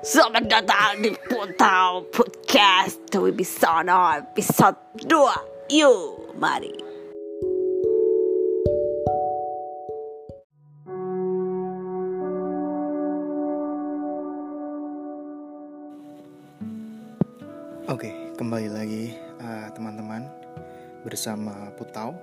Selamat 0.00 0.48
datang 0.48 1.04
di 1.04 1.12
Putau 1.12 2.08
Podcast. 2.08 3.04
Dewi 3.12 3.36
Bisono 3.36 4.16
episode 4.16 4.96
2 4.96 5.76
Yuk, 5.76 6.40
mari. 6.40 6.72
Oke, 17.84 18.32
kembali 18.40 18.72
lagi 18.72 19.12
uh, 19.44 19.68
teman-teman 19.76 20.24
bersama 21.04 21.68
Putau 21.76 22.16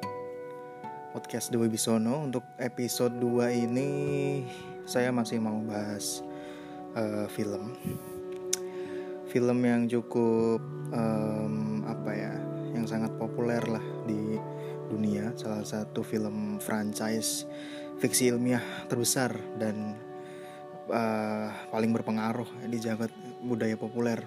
podcast 1.14 1.54
Dewi 1.54 1.70
Bisono. 1.70 2.26
Untuk 2.26 2.42
episode 2.58 3.14
2 3.22 3.70
ini 3.70 3.90
saya 4.90 5.14
masih 5.14 5.38
mau 5.38 5.62
bahas 5.62 6.26
uh, 6.98 7.26
film. 7.30 7.78
Film 9.30 9.60
yang 9.62 9.86
cukup 9.86 10.62
um, 10.90 11.86
apa 11.86 12.12
ya 12.16 12.34
yang 12.74 12.90
sangat 12.90 13.14
populer 13.22 13.62
lah 13.70 13.84
di 14.10 14.36
dunia. 14.90 15.36
Salah 15.38 15.64
satu 15.64 16.02
film 16.02 16.58
franchise 16.58 17.46
fiksi 18.02 18.34
ilmiah 18.34 18.64
terbesar 18.90 19.38
dan 19.62 19.94
uh, 20.90 21.50
paling 21.70 21.94
berpengaruh 21.94 22.48
di 22.66 22.78
jagat 22.82 23.14
budaya 23.42 23.78
populer 23.78 24.26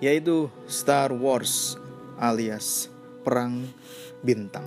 yaitu 0.00 0.48
Star 0.64 1.12
Wars 1.12 1.76
alias 2.16 2.88
Perang 3.20 3.68
Bintang. 4.24 4.64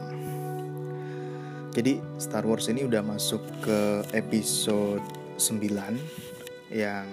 Jadi 1.73 1.98
Star 2.21 2.45
Wars 2.45 2.70
ini 2.70 2.85
udah 2.85 3.01
masuk 3.01 3.41
ke 3.65 4.05
episode 4.13 5.01
9 5.41 6.32
yang 6.74 7.05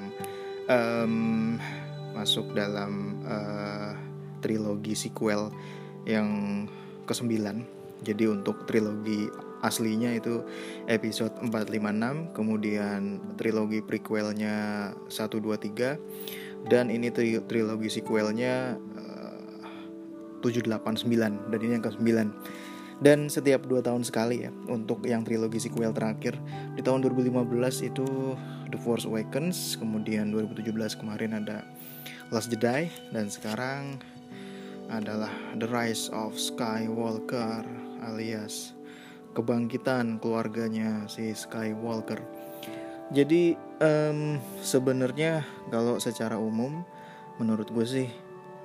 um, 0.67 1.57
masuk 2.17 2.51
dalam 2.57 3.21
uh, 3.23 3.95
trilogi 4.41 4.97
sequel 4.97 5.53
yang 6.09 6.65
ke-9. 7.05 7.37
Jadi 8.01 8.25
untuk 8.33 8.65
trilogi 8.65 9.29
aslinya 9.61 10.17
itu 10.17 10.41
episode 10.89 11.37
456, 11.45 12.33
kemudian 12.33 13.21
trilogi 13.37 13.85
prequelnya 13.85 14.89
1 15.07 15.13
2 15.13 15.45
3 16.65 16.69
dan 16.73 16.89
ini 16.89 17.13
tri 17.13 17.41
trilogi 17.45 17.93
sequelnya 17.93 18.77
uh, 18.77 20.41
789 20.41 21.53
dan 21.53 21.59
ini 21.61 21.73
yang 21.77 21.85
ke-9 21.85 22.09
dan 23.01 23.33
setiap 23.33 23.65
dua 23.65 23.81
tahun 23.81 24.05
sekali 24.05 24.45
ya 24.45 24.53
untuk 24.69 25.01
yang 25.09 25.25
trilogi 25.25 25.57
sequel 25.57 25.97
terakhir 25.97 26.37
di 26.77 26.85
tahun 26.85 27.01
2015 27.09 27.89
itu 27.89 28.37
The 28.71 28.79
Force 28.79 29.05
Awakens 29.05 29.75
kemudian 29.77 30.31
2017 30.31 31.03
kemarin 31.03 31.35
ada 31.37 31.67
Last 32.31 32.55
Jedi 32.55 32.87
dan 33.11 33.27
sekarang 33.27 33.99
adalah 34.91 35.31
The 35.59 35.67
Rise 35.67 36.11
of 36.15 36.39
Skywalker 36.39 37.67
alias 38.03 38.75
kebangkitan 39.35 40.19
keluarganya 40.19 41.07
si 41.07 41.31
Skywalker. 41.31 42.19
Jadi 43.11 43.55
um, 43.83 44.39
sebenarnya 44.63 45.43
kalau 45.71 45.99
secara 45.99 46.39
umum 46.39 46.83
menurut 47.43 47.71
gue 47.71 47.87
sih 47.87 48.09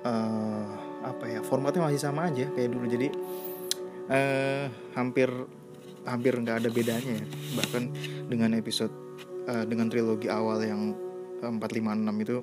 uh, 0.06 0.66
apa 1.02 1.24
ya 1.26 1.40
formatnya 1.42 1.86
masih 1.86 2.02
sama 2.02 2.30
aja 2.30 2.46
kayak 2.54 2.70
dulu. 2.74 2.86
Jadi 2.86 3.08
uh, 4.10 4.66
hampir 4.94 5.30
hampir 6.06 6.34
nggak 6.38 6.62
ada 6.62 6.70
bedanya 6.70 7.22
ya. 7.22 7.26
Bahkan 7.58 7.82
dengan 8.30 8.54
episode 8.54 8.94
uh, 9.48 9.64
dengan 9.64 9.86
trilogi 9.88 10.28
awal 10.28 10.62
yang 10.62 10.92
456 11.40 12.24
itu 12.24 12.36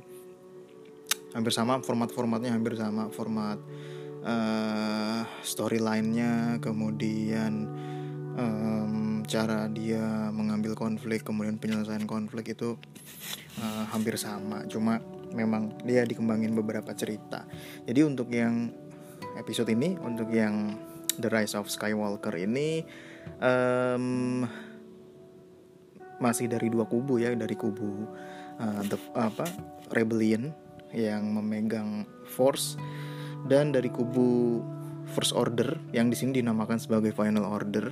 hampir 1.33 1.53
sama 1.53 1.81
format-formatnya 1.81 2.53
hampir 2.53 2.77
sama 2.77 3.09
format 3.09 3.57
uh, 4.21 5.25
storyline-nya 5.41 6.61
kemudian 6.61 7.67
um, 8.37 9.25
cara 9.25 9.65
dia 9.71 10.29
mengambil 10.29 10.77
konflik 10.77 11.25
kemudian 11.25 11.57
penyelesaian 11.57 12.05
konflik 12.05 12.53
itu 12.53 12.75
uh, 13.61 13.83
hampir 13.89 14.19
sama. 14.19 14.65
Cuma 14.69 14.99
memang 15.33 15.73
dia 15.81 16.05
dikembangin 16.05 16.53
beberapa 16.53 16.93
cerita. 16.93 17.47
Jadi 17.87 17.99
untuk 18.05 18.29
yang 18.29 18.69
episode 19.39 19.71
ini 19.73 19.97
untuk 19.97 20.29
yang 20.29 20.77
The 21.17 21.29
Rise 21.29 21.57
of 21.57 21.69
Skywalker 21.69 22.33
ini 22.37 22.85
um, 23.41 24.45
masih 26.23 26.47
dari 26.47 26.71
dua 26.71 26.87
kubu 26.87 27.19
ya 27.19 27.35
dari 27.35 27.59
kubu 27.59 28.07
uh, 28.63 28.81
the, 28.87 28.95
apa 29.11 29.43
Rebellion 29.91 30.55
yang 30.95 31.35
memegang 31.35 32.07
Force 32.23 32.79
dan 33.51 33.75
dari 33.75 33.91
kubu 33.91 34.63
First 35.11 35.35
Order 35.35 35.75
yang 35.91 36.07
di 36.07 36.15
sini 36.15 36.39
dinamakan 36.39 36.79
sebagai 36.79 37.11
Final 37.11 37.43
Order 37.43 37.91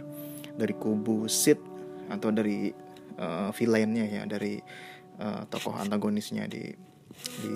dari 0.55 0.71
kubu 0.71 1.27
Sith 1.27 1.59
atau 2.07 2.31
dari 2.31 2.71
uh, 3.19 3.51
villainnya 3.51 4.07
ya 4.07 4.23
dari 4.23 4.55
uh, 5.19 5.43
tokoh 5.51 5.75
antagonisnya 5.75 6.47
di 6.47 6.71
di 7.43 7.55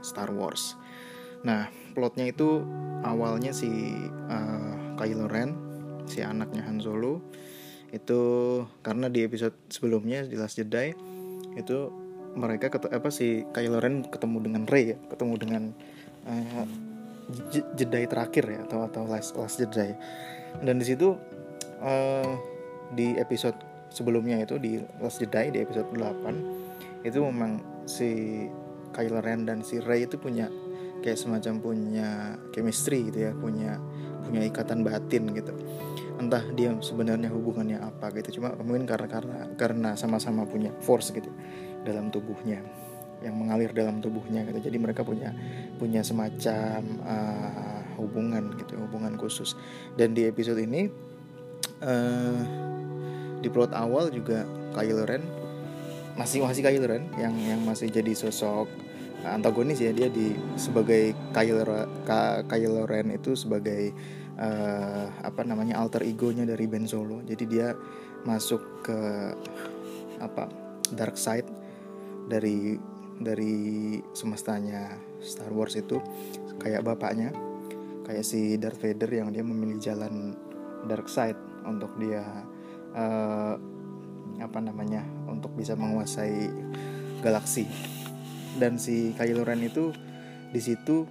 Star 0.00 0.32
Wars. 0.32 0.72
Nah 1.44 1.68
plotnya 1.92 2.32
itu 2.32 2.64
awalnya 3.04 3.52
si 3.52 3.68
uh, 4.32 4.96
Kylo 4.96 5.28
Ren 5.28 5.50
si 6.08 6.24
anaknya 6.24 6.64
Han 6.64 6.80
Solo 6.80 7.20
itu 7.88 8.20
karena 8.84 9.08
di 9.08 9.24
episode 9.24 9.56
sebelumnya 9.72 10.24
di 10.24 10.36
Last 10.36 10.60
Jedi 10.60 10.92
itu 11.56 11.78
mereka 12.36 12.68
ketemu 12.68 12.92
apa 12.92 13.08
si 13.08 13.42
Kylo 13.50 13.80
Ren 13.80 14.04
ketemu 14.04 14.44
dengan 14.44 14.62
Rey 14.68 14.94
ya 14.94 14.98
ketemu 15.08 15.34
dengan 15.40 15.62
uh, 16.28 16.66
Jedi 17.76 18.08
terakhir 18.08 18.44
ya 18.48 18.60
atau 18.64 18.84
atau 18.88 19.02
Last 19.08 19.36
Last 19.36 19.60
Jedi. 19.60 19.92
Dan 20.64 20.80
di 20.80 20.86
situ 20.88 21.16
uh, 21.80 22.32
di 22.92 23.16
episode 23.20 23.56
sebelumnya 23.92 24.40
itu 24.40 24.56
di 24.60 24.80
Last 25.00 25.20
Jedi 25.20 25.52
di 25.52 25.58
episode 25.64 25.88
8 25.92 27.04
itu 27.04 27.18
memang 27.24 27.84
si 27.88 28.44
Kylo 28.92 29.20
Ren 29.20 29.48
dan 29.48 29.64
si 29.64 29.80
Rey 29.80 30.04
itu 30.04 30.20
punya 30.20 30.48
kayak 31.00 31.18
semacam 31.20 31.54
punya 31.62 32.08
chemistry 32.50 33.06
gitu 33.08 33.30
ya 33.30 33.32
punya 33.32 33.78
punya 34.26 34.44
ikatan 34.44 34.82
batin 34.82 35.30
gitu 35.32 35.52
entah 36.18 36.42
dia 36.52 36.74
sebenarnya 36.82 37.30
hubungannya 37.30 37.78
apa 37.78 38.10
gitu. 38.18 38.42
Cuma 38.42 38.52
mungkin 38.58 38.84
karena 38.84 39.08
karena 39.08 39.38
karena 39.54 39.90
sama-sama 39.94 40.44
punya 40.44 40.74
force 40.82 41.14
gitu 41.14 41.30
dalam 41.86 42.10
tubuhnya 42.10 42.60
yang 43.18 43.34
mengalir 43.34 43.70
dalam 43.74 43.98
tubuhnya 43.98 44.46
gitu. 44.46 44.70
Jadi 44.70 44.78
mereka 44.78 45.02
punya 45.02 45.34
punya 45.78 46.02
semacam 46.02 46.82
uh, 47.02 47.82
hubungan 47.98 48.54
gitu 48.58 48.78
hubungan 48.78 49.18
khusus. 49.18 49.58
Dan 49.98 50.14
di 50.14 50.26
episode 50.26 50.58
ini 50.62 50.86
uh, 51.82 52.38
di 53.38 53.48
plot 53.50 53.74
awal 53.74 54.10
juga 54.10 54.46
Kylo 54.74 55.06
Ren 55.06 55.22
masih 56.18 56.42
masih 56.42 56.66
Kylo 56.66 56.86
Ren 56.90 57.06
yang 57.18 57.34
yang 57.38 57.60
masih 57.62 57.90
jadi 57.90 58.14
sosok 58.14 58.70
antagonis 59.26 59.82
ya. 59.82 59.90
Dia 59.90 60.10
di 60.10 60.34
sebagai 60.54 61.14
Kylo 61.34 61.62
Kylo 62.46 62.86
Ren 62.86 63.14
itu 63.14 63.34
sebagai 63.34 63.90
uh, 64.38 65.06
apa 65.20 65.42
namanya 65.42 65.82
alter 65.82 66.06
egonya 66.06 66.46
dari 66.46 66.64
Ben 66.70 66.86
Solo. 66.86 67.20
Jadi 67.26 67.44
dia 67.44 67.74
masuk 68.24 68.86
ke 68.86 69.00
apa 70.18 70.50
dark 70.94 71.18
side 71.18 71.46
dari 72.26 72.78
dari 73.18 73.98
semestanya 74.14 74.94
Star 75.18 75.50
Wars 75.50 75.74
itu. 75.74 75.98
Kayak 76.58 76.86
bapaknya 76.86 77.30
kayak 78.08 78.24
si 78.24 78.56
Darth 78.56 78.80
Vader 78.80 79.10
yang 79.10 79.28
dia 79.34 79.44
memilih 79.44 79.78
jalan 79.78 80.32
dark 80.88 81.10
side 81.12 81.36
untuk 81.68 81.92
dia 82.00 82.24
uh, 82.96 83.54
apa 84.38 84.58
namanya 84.62 85.04
untuk 85.26 85.52
bisa 85.58 85.74
menguasai 85.74 86.48
galaksi. 87.20 87.66
Dan 88.58 88.80
si 88.80 89.14
Kylo 89.14 89.44
Ren 89.46 89.62
itu 89.62 89.92
di 90.48 90.60
situ 90.62 91.04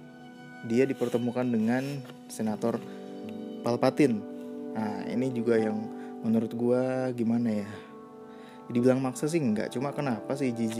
dia 0.66 0.82
dipertemukan 0.84 1.46
dengan 1.46 2.02
senator 2.26 2.82
Palpatine 3.68 4.24
nah 4.72 5.04
ini 5.04 5.28
juga 5.28 5.60
yang 5.60 5.76
menurut 6.24 6.52
gua 6.56 7.12
gimana 7.14 7.62
ya? 7.62 7.70
Dibilang 8.68 9.00
maksa 9.00 9.28
sih 9.28 9.40
enggak 9.40 9.72
cuma 9.72 9.92
kenapa 9.92 10.36
si 10.36 10.52
JJ 10.52 10.76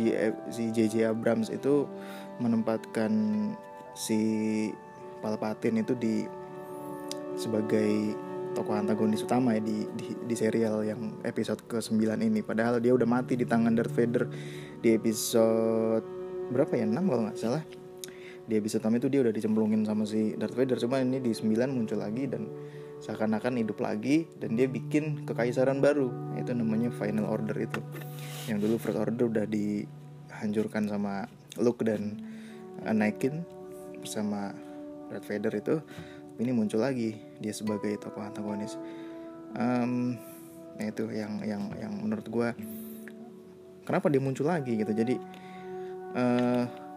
si 0.52 0.72
JJ 0.72 1.12
Abrams 1.12 1.48
itu 1.48 1.88
menempatkan 2.40 3.12
si 3.96 4.20
Palpatine 5.24 5.82
itu 5.84 5.92
di 5.96 6.24
sebagai 7.38 8.16
tokoh 8.52 8.74
antagonis 8.74 9.22
utama 9.22 9.54
ya 9.54 9.62
di, 9.62 9.86
di, 9.94 10.14
di 10.18 10.34
serial 10.34 10.82
yang 10.82 11.14
episode 11.22 11.62
ke-9 11.70 12.18
ini. 12.18 12.42
Padahal 12.42 12.82
dia 12.82 12.90
udah 12.90 13.06
mati 13.06 13.38
di 13.38 13.46
tangan 13.46 13.78
Darth 13.78 13.94
Vader 13.94 14.26
di 14.82 14.98
episode 14.98 16.02
berapa 16.50 16.74
ya? 16.74 16.86
6 16.88 16.98
kalau 17.06 17.22
nggak 17.28 17.38
salah 17.38 17.62
di 18.48 18.56
episode 18.56 18.80
6 18.80 18.96
itu 18.96 19.08
dia 19.12 19.20
udah 19.20 19.34
dicemplungin 19.36 19.84
sama 19.84 20.08
si 20.08 20.32
Darth 20.40 20.56
Vader. 20.56 20.80
Cuma 20.80 21.04
ini 21.04 21.20
di 21.20 21.36
9 21.36 21.68
muncul 21.68 22.00
lagi 22.00 22.24
dan 22.24 22.48
seakan-akan 22.98 23.60
hidup 23.60 23.78
lagi 23.78 24.26
dan 24.40 24.56
dia 24.56 24.64
bikin 24.64 25.28
kekaisaran 25.28 25.84
baru. 25.84 26.08
Itu 26.40 26.56
namanya 26.56 26.88
Final 26.96 27.28
Order 27.28 27.54
itu. 27.60 27.84
Yang 28.48 28.58
dulu 28.64 28.74
First 28.80 28.98
Order 28.98 29.24
udah 29.28 29.44
dihancurkan 29.44 30.88
sama 30.88 31.28
Luke 31.60 31.84
dan 31.84 32.16
Anakin 32.88 33.44
bersama 34.00 34.56
Darth 35.12 35.28
Vader 35.28 35.52
itu. 35.52 35.76
Ini 36.40 36.50
muncul 36.56 36.80
lagi 36.80 37.20
dia 37.44 37.52
sebagai 37.52 38.00
tokoh 38.00 38.24
antagonis. 38.24 38.80
Um, 39.60 40.16
nah 40.80 40.86
itu 40.88 41.04
yang 41.12 41.42
yang 41.44 41.68
yang 41.76 41.92
menurut 42.00 42.24
gue 42.30 42.48
kenapa 43.84 44.08
dia 44.08 44.22
muncul 44.24 44.48
lagi 44.48 44.72
gitu. 44.80 44.92
Jadi 44.96 45.20
uh, 46.16 46.87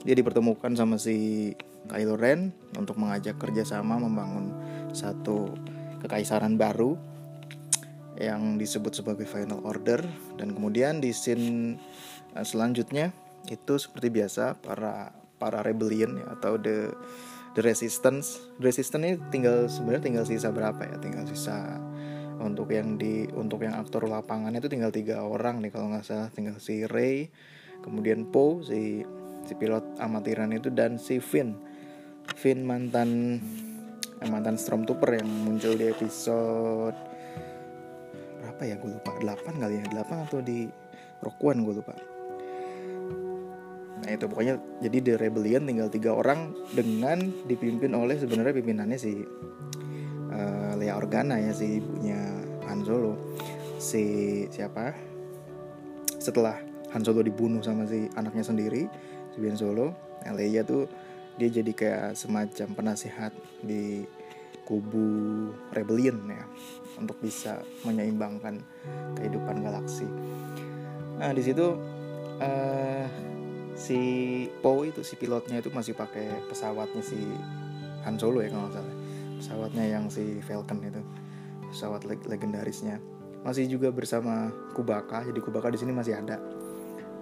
dia 0.00 0.14
dipertemukan 0.16 0.72
sama 0.72 0.96
si 0.96 1.52
Kylo 1.88 2.16
Ren 2.16 2.52
untuk 2.76 2.96
mengajak 3.00 3.36
kerjasama 3.40 4.00
membangun 4.00 4.52
satu 4.92 5.52
kekaisaran 6.00 6.56
baru 6.56 6.96
yang 8.20 8.60
disebut 8.60 8.92
sebagai 9.00 9.24
Final 9.24 9.64
Order. 9.64 10.04
Dan 10.36 10.52
kemudian 10.52 11.00
di 11.00 11.12
scene 11.12 11.80
uh, 12.36 12.44
selanjutnya 12.44 13.12
itu 13.48 13.80
seperti 13.80 14.12
biasa 14.12 14.60
para 14.60 15.16
para 15.40 15.64
rebellion 15.64 16.20
ya, 16.20 16.36
atau 16.36 16.60
the 16.60 16.92
the 17.56 17.64
resistance. 17.64 18.40
The 18.60 18.68
resistance 18.68 19.04
ini 19.04 19.16
tinggal 19.32 19.68
sebenarnya 19.72 20.04
tinggal 20.04 20.24
sisa 20.28 20.52
berapa 20.52 20.84
ya? 20.84 20.96
Tinggal 21.00 21.24
sisa 21.28 21.80
untuk 22.40 22.72
yang 22.72 22.96
di 23.00 23.28
untuk 23.32 23.64
yang 23.64 23.76
aktor 23.76 24.04
lapangan 24.08 24.52
itu 24.56 24.68
tinggal 24.68 24.92
tiga 24.92 25.24
orang 25.24 25.64
nih 25.64 25.72
kalau 25.72 25.92
nggak 25.92 26.04
salah. 26.04 26.28
Tinggal 26.28 26.60
si 26.60 26.84
Ray 26.84 27.32
kemudian 27.80 28.28
Poe 28.28 28.60
si 28.60 29.00
si 29.50 29.58
pilot 29.58 29.98
amatiran 29.98 30.54
itu 30.54 30.70
dan 30.70 30.94
si 30.94 31.18
Finn. 31.18 31.58
Finn 32.38 32.62
mantan 32.62 33.42
eh, 34.22 34.28
mantan 34.30 34.54
Stormtrooper 34.54 35.18
yang 35.18 35.26
muncul 35.26 35.74
di 35.74 35.90
episode 35.90 36.94
berapa 38.38 38.62
ya? 38.62 38.76
Gue 38.78 38.94
lupa. 38.94 39.10
8 39.18 39.58
kali 39.58 39.74
ya? 39.80 39.84
8 39.90 40.26
atau 40.30 40.38
di 40.38 40.70
Rock 41.24 41.42
One 41.42 41.66
gue 41.66 41.74
lupa. 41.82 41.94
Nah 44.00 44.10
itu 44.12 44.24
pokoknya 44.30 44.54
jadi 44.84 44.98
The 45.00 45.14
Rebellion 45.16 45.64
tinggal 45.64 45.88
tiga 45.88 46.14
orang 46.14 46.52
dengan 46.72 47.20
dipimpin 47.48 47.92
oleh 47.92 48.16
sebenarnya 48.16 48.54
pimpinannya 48.56 48.98
si 49.00 49.12
uh, 50.30 50.72
Leia 50.78 50.96
Organa 50.96 51.36
ya 51.40 51.56
si 51.56 51.82
ibunya 51.82 52.20
Han 52.68 52.86
Solo. 52.86 53.18
Si 53.80 54.04
siapa? 54.52 54.92
Setelah 56.20 56.60
Han 56.92 57.00
Solo 57.00 57.24
dibunuh 57.24 57.64
sama 57.64 57.88
si 57.88 58.08
anaknya 58.12 58.44
sendiri, 58.44 58.84
Ben 59.40 59.56
Solo, 59.56 59.96
Leia 60.28 60.62
tuh 60.62 60.84
dia 61.40 61.48
jadi 61.48 61.72
kayak 61.72 62.20
semacam 62.20 62.68
penasihat 62.76 63.32
di 63.64 64.04
kubu 64.68 65.48
Rebellion 65.72 66.20
ya 66.28 66.44
untuk 67.00 67.16
bisa 67.18 67.64
menyeimbangkan 67.82 68.60
kehidupan 69.16 69.64
galaksi. 69.64 70.04
Nah 71.16 71.32
di 71.32 71.42
situ 71.42 71.74
uh, 72.38 73.06
si 73.74 74.00
Poe 74.60 74.92
itu 74.92 75.00
si 75.00 75.16
pilotnya 75.16 75.64
itu 75.64 75.72
masih 75.72 75.96
pakai 75.96 76.44
pesawatnya 76.46 77.00
si 77.00 77.18
Han 78.04 78.20
Solo 78.20 78.44
ya 78.44 78.52
kalau 78.52 78.68
nggak 78.68 78.76
salah. 78.76 78.96
Pesawatnya 79.40 79.84
yang 79.88 80.04
si 80.12 80.38
Falcon 80.44 80.84
itu 80.84 81.00
pesawat 81.72 82.04
leg 82.04 82.20
legendarisnya. 82.28 83.00
Masih 83.40 83.64
juga 83.66 83.88
bersama 83.88 84.52
Kubaka 84.76 85.24
jadi 85.24 85.40
Kubaka 85.40 85.72
di 85.72 85.80
sini 85.80 85.96
masih 85.96 86.20
ada. 86.20 86.36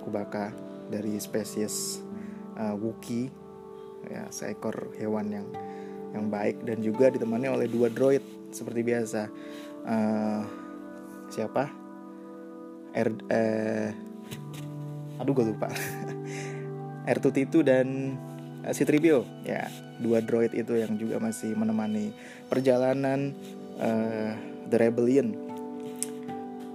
Kubaka 0.03 0.51
dari 0.91 1.15
spesies 1.23 2.03
uh, 2.59 2.75
Wookiee 2.75 3.31
ya 4.07 4.27
seekor 4.31 4.95
hewan 4.99 5.27
yang 5.31 5.47
yang 6.15 6.27
baik 6.33 6.65
dan 6.65 6.81
juga 6.81 7.13
ditemani 7.13 7.51
oleh 7.53 7.67
dua 7.69 7.93
droid 7.93 8.25
seperti 8.51 8.81
biasa. 8.85 9.29
Uh, 9.85 10.43
siapa? 11.29 11.69
R 12.97 13.09
eh, 13.29 13.91
aduh 15.21 15.33
gue 15.37 15.47
lupa. 15.53 15.69
R2T2 17.09 17.55
dan 17.65 17.87
uh, 18.65 18.73
C-3PO 18.73 19.25
ya 19.45 19.65
dua 20.01 20.21
droid 20.21 20.53
itu 20.53 20.77
yang 20.77 20.97
juga 21.01 21.17
masih 21.21 21.57
menemani 21.57 22.13
perjalanan 22.49 23.33
uh, 23.81 24.33
The 24.69 24.77
Rebellion. 24.77 25.37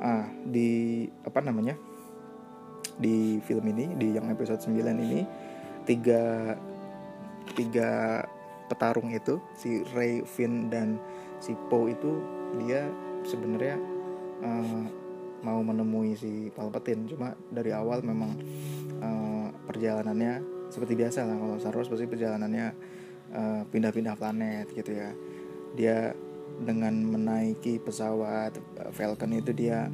Ah 0.01 0.29
di 0.45 1.05
apa 1.25 1.41
namanya? 1.41 1.77
Di 2.93 3.41
film 3.49 3.65
ini 3.73 3.97
di 3.97 4.13
yang 4.13 4.29
episode 4.29 4.61
9 4.61 4.77
ini 5.01 5.25
tiga 5.83 6.55
tiga 7.53 8.23
petarung 8.71 9.11
itu 9.11 9.37
si 9.53 9.83
Ray, 9.93 10.23
Finn 10.25 10.71
dan 10.71 10.97
si 11.43 11.53
Poe 11.69 11.91
itu 11.91 12.23
dia 12.63 12.87
sebenarnya 13.27 13.77
uh, 14.41 14.83
mau 15.43 15.59
menemui 15.59 16.15
si 16.15 16.49
Palpatine. 16.55 17.05
Cuma 17.05 17.35
dari 17.51 17.75
awal 17.75 18.01
memang 18.01 18.31
uh, 19.03 19.47
perjalanannya 19.67 20.41
seperti 20.71 20.95
biasa 20.95 21.27
lah. 21.27 21.35
Kalau 21.37 21.55
Star 21.59 21.75
Wars 21.75 21.91
pasti 21.91 22.07
perjalanannya 22.07 22.67
uh, 23.35 23.61
pindah-pindah 23.67 24.15
planet 24.15 24.71
gitu 24.71 24.91
ya. 24.95 25.11
Dia 25.75 25.97
dengan 26.53 26.93
menaiki 26.93 27.81
pesawat 27.83 28.55
uh, 28.79 28.91
Falcon 28.95 29.35
itu 29.35 29.51
dia 29.51 29.91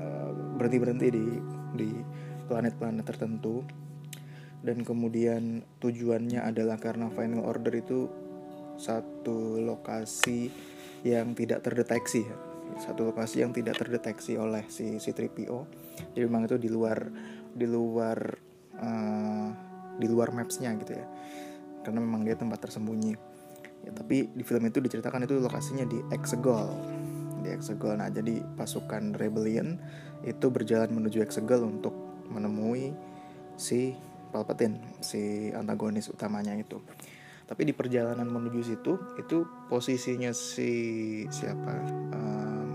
uh, 0.00 0.30
berhenti 0.56 0.78
berhenti 0.80 1.06
di 1.12 1.26
di 1.76 1.90
planet-planet 2.48 3.04
tertentu 3.04 3.60
dan 4.66 4.82
kemudian 4.82 5.62
tujuannya 5.78 6.42
adalah 6.42 6.74
karena 6.82 7.06
Final 7.14 7.46
Order 7.46 7.70
itu 7.78 8.10
satu 8.74 9.62
lokasi 9.62 10.50
yang 11.06 11.38
tidak 11.38 11.62
terdeteksi 11.62 12.26
ya. 12.26 12.36
Satu 12.82 13.06
lokasi 13.06 13.46
yang 13.46 13.54
tidak 13.54 13.78
terdeteksi 13.78 14.34
oleh 14.34 14.66
si 14.66 14.98
si 14.98 15.14
3PO 15.14 15.86
jadi 16.12 16.26
memang 16.26 16.50
itu 16.50 16.58
di 16.58 16.66
luar 16.66 16.98
di 17.54 17.62
luar 17.62 18.18
uh, 18.82 19.48
di 19.96 20.06
luar 20.10 20.34
mapsnya 20.34 20.74
gitu 20.82 20.98
ya. 20.98 21.06
Karena 21.86 22.02
memang 22.02 22.26
dia 22.26 22.34
tempat 22.34 22.66
tersembunyi. 22.66 23.14
Ya 23.86 23.94
tapi 23.94 24.26
di 24.34 24.42
film 24.42 24.66
itu 24.66 24.82
diceritakan 24.82 25.30
itu 25.30 25.38
lokasinya 25.38 25.86
di 25.86 26.02
Exegol. 26.10 26.74
Di 27.46 27.54
Exegol. 27.54 28.02
Nah 28.02 28.10
jadi 28.10 28.42
pasukan 28.58 29.14
rebellion 29.14 29.78
itu 30.26 30.50
berjalan 30.50 30.90
menuju 30.90 31.22
Exegol 31.22 31.62
untuk 31.62 31.94
menemui 32.26 32.90
si 33.54 33.94
Palpatine 34.32 34.98
si 35.00 35.50
antagonis 35.54 36.10
utamanya 36.10 36.52
itu. 36.56 36.82
Tapi 37.46 37.62
di 37.62 37.72
perjalanan 37.72 38.26
menuju 38.26 38.60
situ 38.62 38.98
itu 39.16 39.46
posisinya 39.70 40.34
si 40.34 40.70
siapa? 41.30 41.74
Um, 42.10 42.68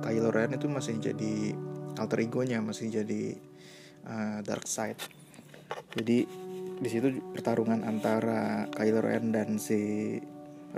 Kylo 0.00 0.30
Ren 0.30 0.54
itu 0.54 0.70
masih 0.70 0.96
jadi 1.02 1.52
alter 1.98 2.22
egonya 2.22 2.62
masih 2.62 2.88
jadi 3.02 3.34
uh, 4.06 4.38
dark 4.46 4.64
side. 4.64 4.98
Jadi 5.98 6.24
di 6.80 6.88
situ 6.88 7.12
pertarungan 7.34 7.82
antara 7.84 8.70
Kylo 8.70 9.02
Ren 9.02 9.34
dan 9.34 9.58
si 9.58 10.16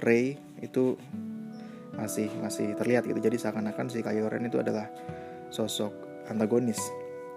Rey 0.01 0.41
itu 0.65 0.97
masih 1.93 2.33
masih 2.41 2.73
terlihat 2.81 3.05
gitu. 3.05 3.21
Jadi 3.21 3.37
seakan-akan 3.37 3.93
si 3.93 4.01
Kylo 4.01 4.33
Ren 4.33 4.49
itu 4.49 4.57
adalah 4.57 4.89
sosok 5.53 5.93
antagonis 6.33 6.81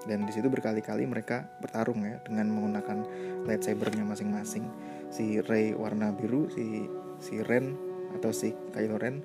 dan 0.05 0.25
di 0.25 0.31
situ 0.33 0.47
berkali-kali 0.49 1.05
mereka 1.09 1.49
bertarung 1.61 2.05
ya 2.05 2.21
dengan 2.21 2.49
menggunakan 2.53 2.97
lightsabernya 3.45 4.05
masing-masing. 4.05 4.65
Si 5.09 5.41
Rey 5.41 5.73
warna 5.73 6.13
biru 6.13 6.49
si 6.53 6.85
si 7.21 7.41
Ren 7.41 7.73
atau 8.17 8.29
si 8.29 8.53
Kylo 8.73 9.01
Ren 9.01 9.21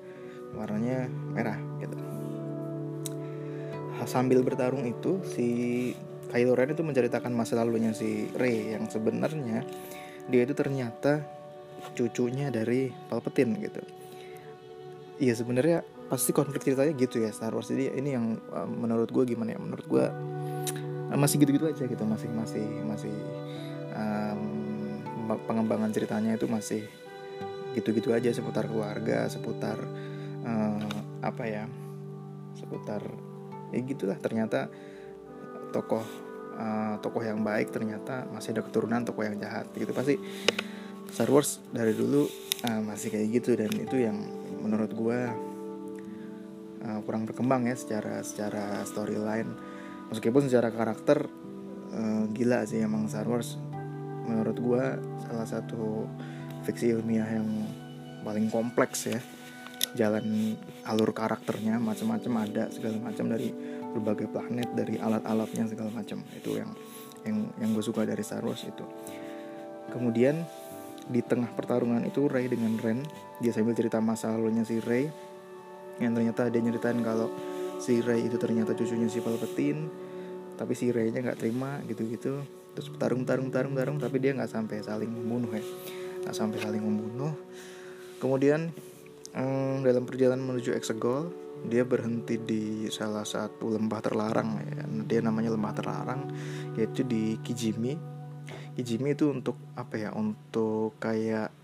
warnanya 0.57 1.07
merah 1.07 1.57
gitu. 1.79 1.97
Sambil 4.09 4.41
bertarung 4.41 4.81
itu 4.89 5.21
si 5.21 5.47
Kylo 6.33 6.57
Ren 6.57 6.73
itu 6.73 6.81
menceritakan 6.81 7.29
masa 7.37 7.61
lalunya 7.61 7.93
si 7.93 8.27
Rey 8.33 8.73
yang 8.73 8.89
sebenarnya 8.89 9.61
dia 10.25 10.41
itu 10.41 10.57
ternyata 10.57 11.21
cucunya 11.93 12.49
dari 12.49 12.89
Palpatine 13.09 13.53
gitu. 13.61 13.81
Iya 15.21 15.37
sebenarnya 15.37 15.85
pasti 16.09 16.33
konflik 16.33 16.65
ceritanya 16.65 16.91
gitu 16.97 17.21
ya 17.21 17.29
Star 17.29 17.53
Wars. 17.53 17.69
Jadi 17.69 17.93
ini 17.93 18.17
yang 18.17 18.35
uh, 18.51 18.65
menurut 18.65 19.13
gue 19.13 19.23
gimana 19.31 19.53
ya? 19.53 19.59
Menurut 19.61 19.85
gue 19.85 20.05
masih 21.17 21.43
gitu-gitu 21.43 21.67
aja 21.67 21.83
gitu 21.83 22.03
masih 22.07 22.29
masih 22.31 22.65
masih 22.87 23.15
um, 23.91 24.41
pengembangan 25.47 25.91
ceritanya 25.91 26.35
itu 26.35 26.47
masih 26.47 26.87
gitu-gitu 27.75 28.11
aja 28.11 28.31
seputar 28.31 28.67
keluarga 28.67 29.27
seputar 29.31 29.79
uh, 30.43 30.87
apa 31.23 31.43
ya 31.47 31.63
seputar 32.55 33.01
ya 33.71 33.79
gitulah. 33.83 34.19
Ternyata 34.19 34.67
tokoh 35.71 36.03
uh, 36.59 36.95
tokoh 36.99 37.23
yang 37.23 37.41
baik 37.41 37.71
ternyata 37.71 38.27
masih 38.29 38.55
ada 38.55 38.61
keturunan 38.67 39.01
tokoh 39.07 39.23
yang 39.23 39.39
jahat 39.39 39.71
gitu. 39.73 39.91
Pasti 39.95 40.19
Star 41.11 41.27
Wars 41.31 41.59
dari 41.71 41.95
dulu 41.95 42.27
uh, 42.67 42.81
masih 42.83 43.11
kayak 43.11 43.27
gitu 43.41 43.55
dan 43.55 43.71
itu 43.75 43.99
yang 43.99 44.15
menurut 44.61 44.91
gue 44.91 45.19
uh, 46.85 46.99
kurang 47.03 47.23
berkembang 47.27 47.67
ya 47.67 47.75
secara 47.75 48.23
secara 48.23 48.83
storyline 48.87 49.70
meskipun 50.11 50.45
secara 50.45 50.69
karakter 50.69 51.25
uh, 51.95 52.23
gila 52.35 52.67
sih 52.67 52.83
emang 52.83 53.07
Star 53.07 53.25
Wars. 53.25 53.55
Menurut 54.27 54.57
gue 54.59 54.83
salah 55.25 55.47
satu 55.47 56.05
fiksi 56.67 56.93
ilmiah 56.93 57.25
yang 57.25 57.47
paling 58.21 58.53
kompleks 58.53 59.09
ya 59.09 59.17
jalan 59.97 60.55
alur 60.87 61.11
karakternya 61.11 61.81
macam-macam 61.81 62.47
ada 62.47 62.63
segala 62.71 63.01
macam 63.01 63.27
dari 63.27 63.49
berbagai 63.91 64.29
planet 64.31 64.69
dari 64.77 64.95
alat-alatnya 64.99 65.65
segala 65.67 65.89
macam. 65.91 66.21
Itu 66.35 66.59
yang 66.59 66.71
yang 67.25 67.37
yang 67.57 67.69
gue 67.73 67.83
suka 67.83 68.05
dari 68.05 68.21
Star 68.21 68.43
Wars 68.45 68.61
itu. 68.63 68.85
Kemudian 69.91 70.45
di 71.11 71.19
tengah 71.25 71.49
pertarungan 71.51 72.05
itu 72.05 72.29
Rey 72.29 72.47
dengan 72.47 72.77
Ren 72.77 73.03
dia 73.41 73.51
sambil 73.51 73.73
cerita 73.73 73.97
masa 73.99 74.31
lalunya 74.31 74.63
si 74.63 74.77
Rey 74.79 75.09
yang 75.99 76.13
ternyata 76.15 76.47
dia 76.47 76.61
nyeritain 76.61 77.01
kalau 77.01 77.27
si 77.81 77.97
Rey 78.05 78.29
itu 78.29 78.37
ternyata 78.37 78.77
cucunya 78.77 79.09
si 79.09 79.19
Palpatine 79.19 79.89
tapi 80.61 80.77
si 80.77 80.93
Rey 80.93 81.09
nya 81.09 81.25
nggak 81.25 81.41
terima 81.41 81.81
gitu-gitu. 81.89 82.45
Terus 82.77 82.87
tarung 83.01 83.25
tarung 83.25 83.49
tarung 83.49 83.73
tarung 83.73 83.97
tapi 83.97 84.21
dia 84.21 84.37
nggak 84.37 84.51
sampai 84.53 84.85
saling 84.85 85.09
membunuh 85.09 85.49
ya. 85.49 85.65
Nggak 86.21 86.35
sampai 86.37 86.57
saling 86.61 86.83
membunuh. 86.85 87.33
Kemudian 88.21 88.69
um, 89.33 89.81
dalam 89.81 90.05
perjalanan 90.05 90.45
menuju 90.45 90.77
Exegol 90.77 91.33
dia 91.65 91.81
berhenti 91.81 92.37
di 92.41 92.89
salah 92.89 93.25
satu 93.25 93.73
lembah 93.73 94.01
terlarang 94.01 94.49
ya. 94.65 94.85
dia 95.05 95.21
namanya 95.21 95.53
lembah 95.53 95.73
terlarang 95.73 96.21
yaitu 96.77 97.01
di 97.01 97.41
Kijimi. 97.41 97.97
Kijimi 98.77 99.17
itu 99.17 99.33
untuk 99.33 99.57
apa 99.73 99.97
ya? 99.97 100.09
Untuk 100.13 101.01
kayak 101.01 101.60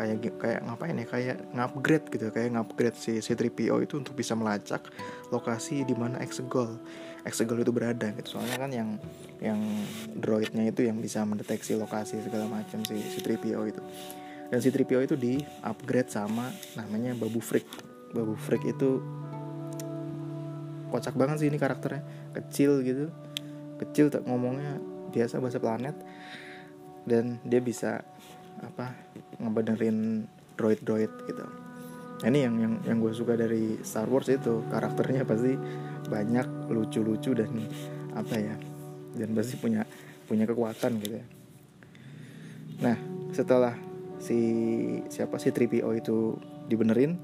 kayak 0.00 0.40
kayak 0.40 0.60
ngapain 0.64 0.96
ya 0.96 1.04
kayak 1.04 1.36
ngupgrade 1.52 2.06
gitu 2.08 2.32
kayak 2.32 2.56
ngupgrade 2.56 2.96
si 2.96 3.20
C3PO 3.20 3.76
itu 3.84 4.00
untuk 4.00 4.16
bisa 4.16 4.32
melacak 4.32 4.80
lokasi 5.28 5.84
di 5.84 5.92
mana 5.92 6.16
Exegol 6.24 6.80
Exegol 7.20 7.60
itu 7.60 7.68
berada 7.68 8.08
gitu. 8.16 8.40
Soalnya 8.40 8.56
kan 8.56 8.70
yang 8.72 8.96
yang 9.44 9.60
droidnya 10.16 10.72
itu 10.72 10.88
yang 10.88 10.96
bisa 10.96 11.20
mendeteksi 11.28 11.76
lokasi 11.76 12.16
segala 12.24 12.48
macam 12.48 12.80
si 12.88 12.96
C3PO 12.96 13.60
itu. 13.68 13.82
Dan 14.48 14.58
C3PO 14.58 15.00
itu 15.04 15.14
di 15.20 15.44
upgrade 15.62 16.08
sama 16.08 16.48
namanya 16.74 17.14
Babu 17.14 17.38
Frick 17.38 17.68
Babu 18.10 18.34
Frick 18.34 18.64
itu 18.66 19.04
kocak 20.90 21.14
banget 21.14 21.44
sih 21.44 21.48
ini 21.52 21.60
karakternya. 21.60 22.02
Kecil 22.34 22.80
gitu 22.82 23.12
kecil 23.80 24.12
tak 24.12 24.24
ngomongnya 24.24 24.80
biasa 25.12 25.40
bahasa 25.44 25.60
planet. 25.60 25.96
Dan 27.04 27.40
dia 27.44 27.60
bisa 27.60 28.04
apa 28.60 28.92
ngebenerin 29.40 30.28
droid-droid 30.56 31.12
gitu. 31.26 31.44
Nah, 32.20 32.28
ini 32.28 32.44
yang 32.44 32.54
yang 32.60 32.74
yang 32.84 32.98
gue 33.00 33.12
suka 33.16 33.32
dari 33.32 33.80
Star 33.80 34.04
Wars 34.06 34.28
itu. 34.28 34.60
Karakternya 34.68 35.24
pasti 35.24 35.56
banyak 36.10 36.68
lucu-lucu 36.68 37.32
dan 37.32 37.48
apa 38.12 38.36
ya 38.36 38.56
dan 39.16 39.30
pasti 39.32 39.54
punya 39.56 39.86
punya 40.28 40.44
kekuatan 40.44 41.00
gitu 41.00 41.16
ya. 41.18 41.26
Nah 42.80 42.96
setelah 43.32 43.74
si 44.20 44.38
siapa 45.08 45.40
sih 45.40 45.54
3PO 45.54 45.90
itu 45.96 46.36
dibenerin 46.68 47.16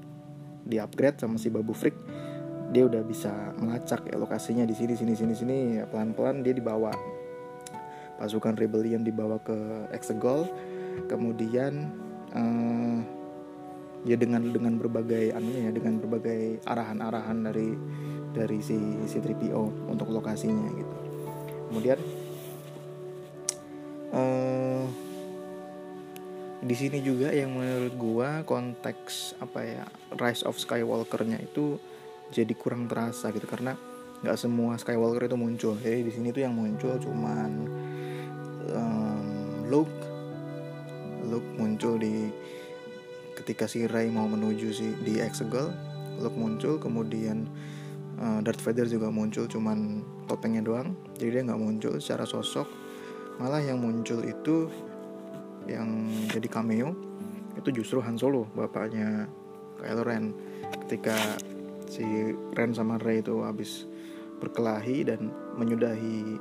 di 0.67 0.81
upgrade 0.81 1.21
sama 1.21 1.39
si 1.39 1.47
Babu 1.47 1.71
Frick 1.71 1.95
dia 2.67 2.83
udah 2.83 2.99
bisa 2.99 3.31
melacak 3.55 4.11
ya, 4.11 4.19
lokasinya 4.19 4.67
di 4.67 4.75
sini 4.75 4.91
sini 4.99 5.15
sini 5.15 5.31
sini 5.31 5.57
ya, 5.79 5.87
pelan-pelan 5.87 6.43
dia 6.43 6.51
dibawa. 6.51 6.91
Pasukan 8.19 8.59
rebellion 8.59 9.07
dibawa 9.07 9.39
ke 9.39 9.87
Exegol 9.95 10.51
kemudian 11.05 11.93
uh, 12.33 12.99
ya 14.07 14.15
dengan 14.15 14.41
dengan 14.49 14.79
berbagai 14.79 15.35
anunya 15.35 15.69
ya 15.69 15.71
dengan 15.75 15.99
berbagai 16.01 16.63
arahan-arahan 16.63 17.37
dari 17.51 17.69
dari 18.33 18.59
si 18.61 18.77
si 19.09 19.17
3PO 19.19 19.89
untuk 19.91 20.09
lokasinya 20.09 20.69
gitu. 20.73 20.95
Kemudian 21.67 21.99
uh, 24.15 24.85
di 26.63 26.75
sini 26.75 27.03
juga 27.03 27.29
yang 27.35 27.53
menurut 27.53 27.93
gua 27.99 28.29
konteks 28.47 29.37
apa 29.43 29.59
ya 29.61 29.85
Rise 30.15 30.47
of 30.47 30.57
Skywalker-nya 30.57 31.43
itu 31.43 31.77
jadi 32.31 32.51
kurang 32.55 32.91
terasa 32.91 33.31
gitu 33.31 33.47
karena 33.47 33.75
nggak 34.23 34.37
semua 34.39 34.79
Skywalker 34.79 35.29
itu 35.29 35.37
muncul. 35.37 35.75
Jadi 35.77 35.99
di 36.07 36.11
sini 36.11 36.27
tuh 36.31 36.41
yang 36.47 36.55
muncul 36.55 36.95
cuman 36.97 37.51
um, 38.71 39.25
Luke 39.67 40.06
Luke 41.27 41.45
muncul 41.59 41.99
di 41.99 42.31
ketika 43.37 43.69
si 43.69 43.85
Rey 43.85 44.09
mau 44.09 44.25
menuju 44.25 44.67
si 44.73 44.87
di 45.05 45.21
Exegol 45.21 45.69
Luke 46.17 46.37
muncul 46.37 46.81
kemudian 46.81 47.45
uh, 48.17 48.39
Darth 48.41 48.61
Vader 48.65 48.89
juga 48.89 49.13
muncul 49.13 49.45
cuman 49.45 50.01
topengnya 50.25 50.65
doang. 50.65 50.97
Jadi 51.17 51.29
dia 51.39 51.41
nggak 51.45 51.61
muncul 51.61 51.93
secara 52.01 52.25
sosok. 52.25 52.67
Malah 53.37 53.61
yang 53.61 53.77
muncul 53.77 54.25
itu 54.25 54.65
yang 55.69 56.09
jadi 56.31 56.47
cameo 56.49 56.95
itu 57.57 57.69
justru 57.83 58.01
Han 58.01 58.17
Solo 58.17 58.49
bapaknya 58.57 59.29
Kylo 59.77 60.03
Ren. 60.05 60.33
Ketika 60.85 61.15
si 61.85 62.33
Ren 62.57 62.73
sama 62.73 62.97
Rey 62.97 63.21
itu 63.21 63.45
habis 63.45 63.85
berkelahi 64.37 65.05
dan 65.05 65.29
menyudahi 65.57 66.37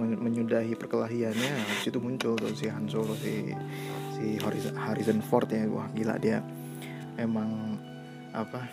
menyudahi 0.00 0.72
perkelahiannya 0.74 1.52
habis 1.68 1.92
itu 1.92 2.00
muncul 2.00 2.34
tuh 2.34 2.56
si 2.56 2.66
Han 2.72 2.88
Solo 2.88 3.12
si 3.14 3.52
si 4.16 4.40
Harrison 4.74 5.20
Ford 5.20 5.48
ya 5.48 5.68
wah 5.68 5.88
gila 5.92 6.16
dia 6.16 6.40
emang 7.20 7.76
apa 8.32 8.70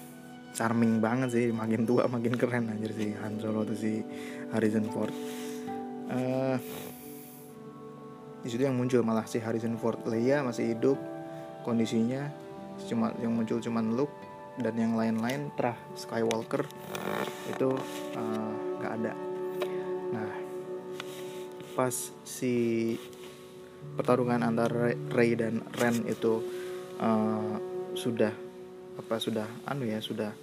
charming 0.55 1.03
banget 1.03 1.29
sih 1.29 1.45
makin 1.53 1.85
tua 1.85 2.09
makin 2.09 2.33
keren 2.33 2.71
anjir 2.71 2.95
si 2.95 3.13
Han 3.19 3.37
Solo 3.37 3.61
tuh 3.67 3.77
si 3.77 4.01
Harrison 4.49 4.87
Ford. 4.89 5.13
Uh, 6.07 6.55
di 8.41 8.47
situ 8.47 8.63
yang 8.63 8.79
muncul 8.79 9.03
malah 9.03 9.27
si 9.27 9.43
Harrison 9.43 9.75
Ford 9.75 9.99
Leia 10.07 10.39
masih 10.39 10.71
hidup 10.71 10.95
kondisinya 11.67 12.31
cuma 12.87 13.11
yang 13.19 13.35
muncul 13.35 13.59
cuman 13.59 13.91
Luke 13.91 14.13
dan 14.63 14.73
yang 14.79 14.95
lain-lain 14.95 15.51
terah 15.59 15.77
Skywalker 15.93 16.63
itu 17.51 17.69
eh, 18.15 18.51
nggak 18.79 18.91
uh, 18.93 18.97
ada. 18.97 19.13
Nah 20.15 20.46
pas 21.77 21.93
si 22.25 22.97
pertarungan 23.93 24.41
antara 24.41 24.97
Rey 25.13 25.37
dan 25.37 25.61
Ren 25.77 26.09
itu 26.09 26.41
uh, 26.97 27.61
sudah 27.93 28.33
apa 28.97 29.21
sudah 29.21 29.45
anu 29.69 29.85
ya 29.85 30.01
sudah 30.01 30.33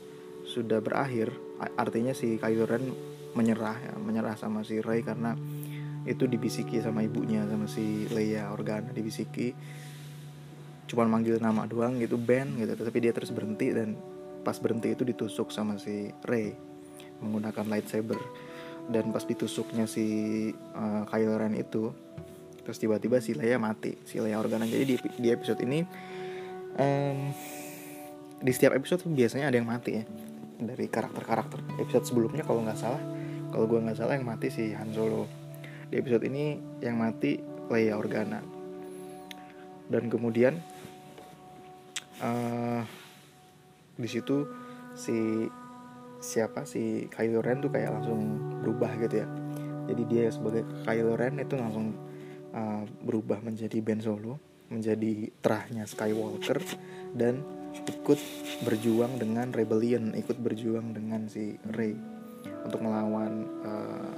sudah 0.46 0.78
berakhir 0.78 1.34
artinya 1.74 2.14
si 2.14 2.38
Kylo 2.38 2.70
Ren 2.70 2.94
menyerah 3.34 3.76
ya, 3.82 3.92
menyerah 3.98 4.38
sama 4.38 4.62
si 4.62 4.78
Rey 4.78 5.02
karena 5.02 5.34
itu 6.06 6.28
dibisiki 6.28 6.78
sama 6.78 7.02
ibunya 7.02 7.42
sama 7.48 7.66
si 7.66 8.06
Leia 8.12 8.52
Organa 8.54 8.94
dibisiki. 8.94 9.56
Cuman 10.84 11.08
manggil 11.08 11.40
nama 11.40 11.64
doang 11.64 11.96
gitu 11.98 12.20
Ben 12.20 12.54
gitu. 12.60 12.76
Tapi 12.76 12.98
dia 13.00 13.10
terus 13.10 13.32
berhenti 13.32 13.72
dan 13.72 13.96
pas 14.44 14.54
berhenti 14.60 14.92
itu 14.92 15.02
ditusuk 15.02 15.48
sama 15.48 15.80
si 15.80 16.12
Rey 16.28 16.52
menggunakan 17.24 17.64
lightsaber 17.72 18.20
dan 18.88 19.08
pas 19.12 19.24
ditusuknya 19.24 19.88
si 19.88 20.50
uh, 20.76 21.02
Kylo 21.08 21.40
Ren 21.40 21.56
itu 21.56 21.92
terus 22.64 22.80
tiba-tiba 22.80 23.20
si 23.20 23.36
Leia 23.36 23.60
mati 23.60 23.96
si 24.04 24.20
Leia 24.20 24.40
Organa. 24.40 24.64
Jadi 24.68 24.84
di, 24.84 24.96
di 24.96 25.28
episode 25.28 25.60
ini 25.64 25.84
um, 26.76 27.32
di 28.44 28.52
setiap 28.52 28.76
episode 28.76 29.04
biasanya 29.08 29.48
ada 29.48 29.56
yang 29.56 29.68
mati 29.68 30.00
ya. 30.00 30.04
Dari 30.54 30.86
karakter-karakter. 30.88 31.82
Episode 31.82 32.04
sebelumnya 32.08 32.44
kalau 32.46 32.64
nggak 32.64 32.78
salah 32.78 33.02
kalau 33.54 33.70
gue 33.70 33.78
nggak 33.78 33.98
salah 33.98 34.18
yang 34.18 34.26
mati 34.26 34.48
si 34.50 34.74
Han 34.74 34.92
Solo. 34.92 35.28
Di 35.88 36.00
episode 36.00 36.24
ini 36.26 36.58
yang 36.82 36.98
mati 36.98 37.40
Leia 37.70 37.96
Organa. 37.96 38.40
Dan 39.88 40.08
kemudian 40.08 40.56
uh, 42.24 42.80
di 43.94 44.08
situ 44.08 44.48
si 44.96 45.46
siapa 46.24 46.64
si 46.64 47.04
Kylo 47.12 47.44
Ren 47.44 47.60
tuh 47.60 47.68
kayak 47.68 47.92
langsung 47.92 48.40
berubah 48.64 48.96
gitu 48.96 49.20
ya. 49.20 49.28
Jadi 49.84 50.02
dia 50.08 50.24
sebagai 50.32 50.64
Kylo 50.88 51.20
Ren 51.20 51.36
itu 51.36 51.60
langsung 51.60 51.92
uh, 52.56 52.82
berubah 53.04 53.44
menjadi 53.44 53.76
Ben 53.84 54.00
Solo, 54.00 54.40
menjadi 54.72 55.28
terahnya 55.44 55.84
Skywalker 55.84 56.64
dan 57.12 57.44
ikut 57.76 58.16
berjuang 58.64 59.20
dengan 59.20 59.52
rebellion, 59.52 60.16
ikut 60.16 60.40
berjuang 60.40 60.96
dengan 60.96 61.28
si 61.28 61.60
Rey 61.76 61.92
untuk 62.64 62.80
melawan 62.80 63.44
uh, 63.60 64.12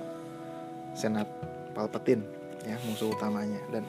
Senat 0.94 1.26
Palpatine 1.75 2.22
ya 2.62 2.78
musuh 2.86 3.10
utamanya. 3.10 3.58
Dan 3.75 3.82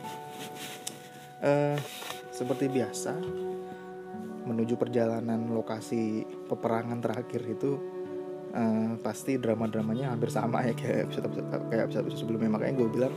uh, 1.45 1.77
seperti 2.33 2.65
biasa 2.73 3.13
menuju 4.47 4.79
perjalanan 4.79 5.51
lokasi 5.51 6.23
peperangan 6.47 7.03
terakhir 7.03 7.43
itu 7.45 7.96
uh, 8.53 8.93
pasti 9.01 9.35
drama-dramanya 9.39 10.13
hampir 10.13 10.29
sama 10.31 10.63
ya 10.63 10.73
kayak 10.75 11.11
episode, 11.11 11.27
kayak 11.71 11.83
episode 11.89 12.07
sebelumnya 12.15 12.51
makanya 12.53 12.75
gue 12.83 12.89
bilang 12.91 13.13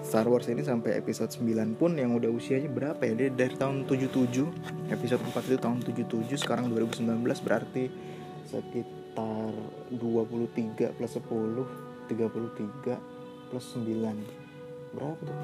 Star 0.00 0.26
Wars 0.26 0.48
ini 0.48 0.64
sampai 0.64 0.98
episode 0.98 1.30
9 1.30 1.78
pun 1.78 1.92
yang 1.94 2.16
udah 2.16 2.32
usianya 2.32 2.72
berapa 2.72 2.98
ya? 3.04 3.14
Dia 3.14 3.28
dari 3.30 3.54
tahun 3.54 3.84
77, 3.84 4.90
episode 4.90 5.22
4 5.22 5.48
itu 5.52 5.58
tahun 5.60 5.78
77, 5.84 6.40
sekarang 6.40 6.72
2019 6.72 7.20
berarti 7.46 7.92
sekitar 8.48 9.54
23 9.92 10.96
plus 10.96 11.12
10, 11.14 12.10
33 12.10 12.98
plus 13.52 13.66
9. 13.76 14.96
Berapa 14.96 15.20
tuh? 15.22 15.38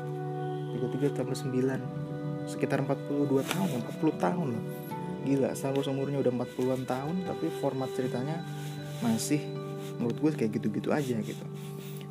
33 1.05 1.15
tambah 1.15 1.37
9. 1.37 2.51
Sekitar 2.51 2.83
42 2.83 3.47
tahun, 3.47 3.69
40 3.87 4.19
tahun 4.19 4.49
loh. 4.57 4.67
gila 5.27 5.51
Star 5.59 5.75
Wars 5.75 5.91
umurnya 5.91 6.23
udah 6.23 6.31
40-an 6.31 6.87
tahun 6.87 7.27
tapi 7.27 7.51
format 7.59 7.91
ceritanya 7.99 8.47
masih 9.05 9.41
menurut 9.97 10.17
gue 10.21 10.33
kayak 10.45 10.53
gitu-gitu 10.61 10.93
aja 10.93 11.17
gitu. 11.21 11.47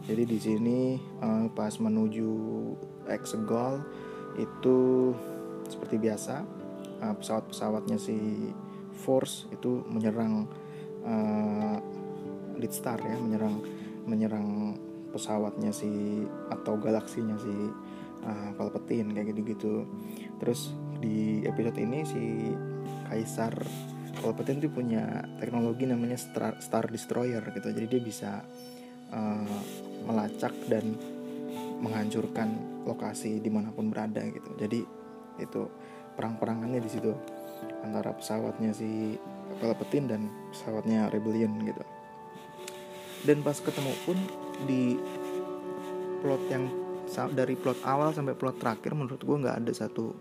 Jadi 0.06 0.24
di 0.25 0.38
sini 0.38 0.80
uh, 1.22 1.50
pas 1.50 1.74
menuju 1.82 2.30
Exegol 3.10 3.82
itu 4.38 4.77
seperti 5.65 5.98
biasa 5.98 6.46
uh, 7.01 7.15
pesawat-pesawatnya 7.18 7.98
si 7.98 8.50
Force 8.96 9.50
itu 9.50 9.82
menyerang 9.89 10.46
uh, 11.06 11.77
Lead 12.56 12.74
Star 12.74 13.01
ya 13.01 13.18
menyerang 13.18 13.62
menyerang 14.06 14.77
pesawatnya 15.10 15.74
si 15.74 16.22
atau 16.54 16.77
galaksinya 16.77 17.36
si 17.39 17.54
uh, 18.25 18.50
Palpatine 18.54 19.10
kayak 19.15 19.34
gitu-gitu. 19.34 19.89
Terus 20.38 20.75
di 21.01 21.42
episode 21.48 21.77
ini 21.82 22.06
si 22.06 22.24
Kaisar 23.10 23.54
Palpatine 24.25 24.65
tuh 24.65 24.74
punya 24.74 25.22
teknologi 25.38 25.86
namanya 25.86 26.17
Star, 26.17 26.89
Destroyer 26.89 27.46
gitu. 27.53 27.70
Jadi 27.70 27.86
dia 27.86 28.01
bisa 28.01 28.32
uh, 29.13 29.62
melacak 30.10 30.58
dan 30.65 30.98
menghancurkan 31.77 32.82
lokasi 32.89 33.38
di 33.38 33.53
mana 33.53 33.70
pun 33.70 33.94
berada 33.94 34.25
gitu. 34.25 34.50
Jadi 34.58 34.82
itu 35.38 35.62
perang-perangannya 36.17 36.82
di 36.82 36.89
situ 36.89 37.13
antara 37.86 38.17
pesawatnya 38.17 38.74
si 38.74 39.13
Palpatine 39.62 40.08
dan 40.10 40.22
pesawatnya 40.50 41.13
Rebellion 41.13 41.62
gitu. 41.62 41.84
Dan 43.29 43.46
pas 43.46 43.62
ketemu 43.62 43.94
pun 44.10 44.17
di 44.65 44.98
plot 46.25 46.41
yang 46.50 46.65
dari 47.38 47.53
plot 47.53 47.86
awal 47.86 48.10
sampai 48.17 48.34
plot 48.34 48.58
terakhir 48.58 48.98
menurut 48.98 49.22
gue 49.22 49.38
nggak 49.46 49.62
ada 49.62 49.74
satu 49.77 50.17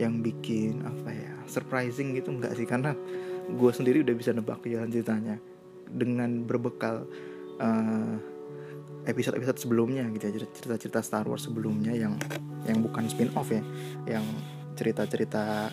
yang 0.00 0.24
bikin 0.24 0.80
apa 0.80 1.10
ya 1.12 1.32
surprising 1.44 2.16
gitu 2.16 2.32
nggak 2.32 2.56
sih. 2.56 2.64
Karena 2.64 2.96
gue 3.44 3.72
sendiri 3.72 4.00
udah 4.00 4.14
bisa 4.16 4.30
nebak 4.32 4.64
jalan 4.64 4.88
ceritanya 4.88 5.36
dengan 5.88 6.44
berbekal 6.48 7.04
uh, 7.60 8.16
episode-episode 9.04 9.60
sebelumnya 9.60 10.08
gitu 10.16 10.24
ya 10.32 10.32
cerita-cerita 10.48 11.04
Star 11.04 11.28
Wars 11.28 11.44
sebelumnya 11.44 11.92
yang 11.92 12.16
yang 12.64 12.80
bukan 12.80 13.04
spin 13.12 13.28
off 13.36 13.52
ya 13.52 13.60
yang 14.08 14.24
cerita-cerita 14.74 15.68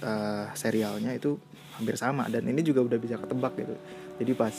uh, 0.00 0.46
serialnya 0.56 1.12
itu 1.12 1.36
hampir 1.76 1.98
sama 2.00 2.26
dan 2.30 2.46
ini 2.48 2.64
juga 2.64 2.82
udah 2.86 2.98
bisa 2.98 3.18
ketebak 3.18 3.52
gitu. 3.58 3.74
Jadi 4.22 4.32
pas 4.32 4.54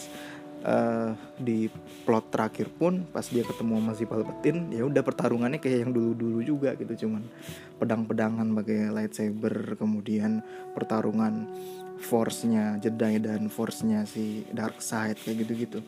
uh, 0.65 1.11
di 1.39 1.69
plot 2.03 2.25
terakhir 2.33 2.67
pun 2.75 3.05
pas 3.09 3.23
dia 3.23 3.45
ketemu 3.45 3.73
sama 3.79 3.91
si 3.95 4.03
Palpatine 4.03 4.73
ya 4.73 4.83
udah 4.83 5.01
pertarungannya 5.05 5.59
kayak 5.61 5.87
yang 5.87 5.91
dulu-dulu 5.95 6.39
juga 6.43 6.73
gitu 6.75 7.07
cuman 7.07 7.23
pedang-pedangan 7.79 8.47
pakai 8.57 8.91
lightsaber 8.91 9.79
kemudian 9.79 10.43
pertarungan 10.73 11.47
force-nya 11.99 12.77
Jedi 12.81 13.21
dan 13.23 13.47
force-nya 13.47 14.03
si 14.03 14.45
dark 14.51 14.79
side 14.83 15.19
kayak 15.21 15.47
gitu-gitu. 15.47 15.79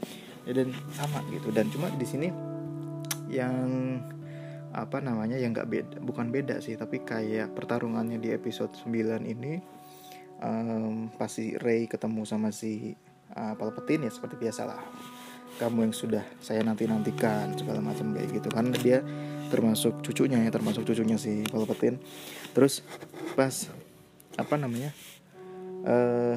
Ya, 0.48 0.64
dan 0.64 0.72
sama 0.96 1.20
gitu. 1.32 1.52
Dan 1.52 1.68
cuma 1.70 1.92
di 1.94 2.08
sini 2.08 2.28
yang 3.28 3.60
apa 4.72 5.02
namanya 5.02 5.40
yang 5.40 5.56
nggak 5.56 5.68
beda 5.68 5.96
bukan 6.06 6.30
beda 6.30 6.62
sih 6.62 6.78
tapi 6.78 7.02
kayak 7.02 7.56
pertarungannya 7.58 8.22
di 8.22 8.30
episode 8.30 8.70
9 8.78 9.26
ini 9.26 9.58
um, 10.44 11.10
pasti 11.18 11.58
Ray 11.58 11.90
ketemu 11.90 12.22
sama 12.30 12.54
si 12.54 12.94
uh, 13.34 13.54
Palpatine 13.58 14.06
ya 14.06 14.12
seperti 14.14 14.38
biasa 14.38 14.70
lah 14.70 14.82
kamu 15.58 15.90
yang 15.90 15.96
sudah 15.96 16.24
saya 16.38 16.62
nanti 16.62 16.86
nantikan 16.86 17.58
segala 17.58 17.82
macam 17.82 18.14
kayak 18.14 18.30
gitu. 18.30 18.48
Kan 18.54 18.70
dia 18.78 19.02
termasuk 19.50 20.06
cucunya 20.06 20.46
ya 20.46 20.52
termasuk 20.54 20.86
cucunya 20.86 21.18
si 21.18 21.44
Palpatine. 21.50 21.98
Terus 22.54 22.86
pas 23.34 23.72
apa 24.38 24.56
namanya 24.56 24.94
uh, 25.86 26.36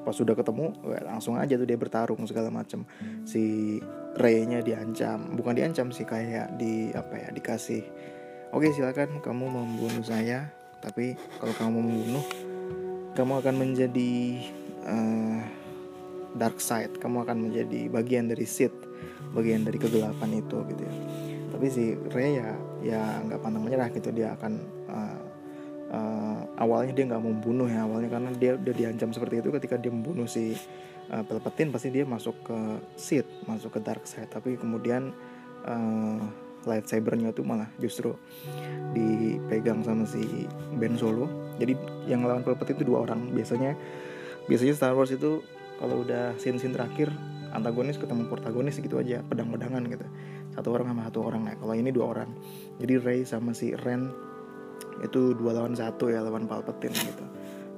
pas 0.00 0.16
sudah 0.16 0.32
ketemu 0.32 0.72
langsung 1.04 1.36
aja 1.36 1.60
tuh 1.60 1.68
dia 1.68 1.76
bertarung 1.76 2.24
segala 2.24 2.48
macam 2.48 2.88
si 3.28 3.76
Ray-nya 4.16 4.64
diancam. 4.64 5.36
Bukan 5.38 5.54
diancam 5.54 5.94
sih 5.94 6.08
kayak 6.08 6.58
di 6.58 6.90
apa 6.90 7.14
ya 7.14 7.28
dikasih. 7.30 7.84
Oke 8.50 8.74
silakan 8.74 9.22
kamu 9.22 9.46
membunuh 9.46 10.02
saya 10.02 10.50
tapi 10.80 11.14
kalau 11.38 11.54
kamu 11.54 11.78
membunuh 11.78 12.24
kamu 13.14 13.32
akan 13.44 13.54
menjadi 13.54 14.12
uh, 14.88 15.40
dark 16.34 16.58
side. 16.58 16.98
Kamu 16.98 17.22
akan 17.28 17.50
menjadi 17.50 17.86
bagian 17.92 18.26
dari 18.26 18.48
Sith 18.48 18.74
bagian 19.30 19.62
dari 19.62 19.78
kegelapan 19.78 20.42
itu 20.42 20.58
gitu 20.74 20.82
ya. 20.82 20.94
Tapi 21.54 21.66
si 21.70 21.94
Rey 22.10 22.40
ya 22.40 22.50
ya 22.80 23.02
nggak 23.28 23.40
pantang 23.44 23.62
menyerah 23.62 23.92
gitu. 23.94 24.10
Dia 24.10 24.34
akan 24.34 24.79
uh, 25.90 26.40
awalnya 26.56 26.94
dia 26.94 27.04
nggak 27.10 27.20
mau 27.20 27.34
membunuh 27.34 27.66
ya 27.66 27.84
awalnya 27.84 28.08
karena 28.10 28.30
dia 28.34 28.52
udah 28.56 28.74
diancam 28.74 29.10
seperti 29.10 29.42
itu 29.42 29.50
ketika 29.50 29.76
dia 29.76 29.92
membunuh 29.92 30.26
si 30.30 30.54
uh, 31.10 31.22
Palpatine 31.26 31.74
pasti 31.74 31.90
dia 31.90 32.06
masuk 32.06 32.36
ke 32.46 32.58
Sith 32.94 33.28
masuk 33.44 33.76
ke 33.76 33.80
dark 33.82 34.06
side. 34.06 34.30
Tapi 34.30 34.56
kemudian 34.56 35.10
uh, 35.66 36.22
lightsabernya 36.64 37.32
tuh 37.32 37.44
malah 37.44 37.68
justru 37.80 38.14
dipegang 38.92 39.82
sama 39.82 40.06
si 40.06 40.46
Ben 40.76 40.94
Solo. 40.94 41.54
Jadi 41.58 41.76
yang 42.06 42.24
lawan 42.24 42.46
Palpatine 42.46 42.78
itu 42.80 42.86
dua 42.86 43.04
orang. 43.04 43.34
Biasanya 43.34 43.74
biasanya 44.46 44.74
Star 44.76 44.94
Wars 44.94 45.12
itu 45.12 45.42
kalau 45.80 46.04
udah 46.04 46.36
scene-scene 46.36 46.76
terakhir 46.76 47.08
antagonis 47.50 47.98
ketemu 47.98 48.30
protagonis 48.30 48.78
gitu 48.78 49.00
aja 49.00 49.24
pedang-pedangan 49.26 49.82
gitu. 49.90 50.06
Satu 50.54 50.68
orang 50.74 50.92
sama 50.92 51.02
satu 51.08 51.18
orang. 51.26 51.42
Ya 51.50 51.54
kalau 51.58 51.74
ini 51.74 51.90
dua 51.90 52.14
orang. 52.14 52.30
Jadi 52.78 52.94
Rey 53.00 53.20
sama 53.26 53.56
si 53.56 53.74
Ren 53.74 54.29
itu 55.00 55.32
dua 55.36 55.56
lawan 55.56 55.72
satu 55.72 56.12
ya 56.12 56.20
lawan 56.20 56.44
Palpatine 56.44 56.96
gitu. 56.96 57.24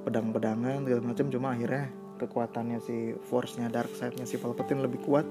Pedang-pedangan 0.03 0.83
segala 0.83 1.01
macam 1.03 1.25
cuma 1.31 1.47
akhirnya 1.55 1.87
kekuatannya 2.19 2.79
si 2.83 3.15
force-nya 3.27 3.71
dark 3.71 3.91
side-nya 3.95 4.27
si 4.27 4.35
Palpatine 4.39 4.83
lebih 4.83 4.99
kuat. 5.03 5.23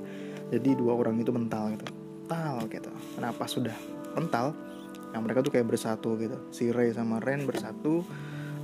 Jadi 0.53 0.77
dua 0.77 0.97
orang 0.97 1.21
itu 1.21 1.33
mental 1.33 1.77
gitu. 1.77 1.85
Mental 1.93 2.55
gitu. 2.69 2.91
Kenapa 3.17 3.45
sudah 3.45 3.77
mental? 4.17 4.57
Nah 5.13 5.21
mereka 5.21 5.45
tuh 5.45 5.53
kayak 5.53 5.69
bersatu 5.69 6.17
gitu. 6.17 6.41
Si 6.49 6.73
Rey 6.73 6.93
sama 6.93 7.21
Ren 7.21 7.45
bersatu 7.45 8.05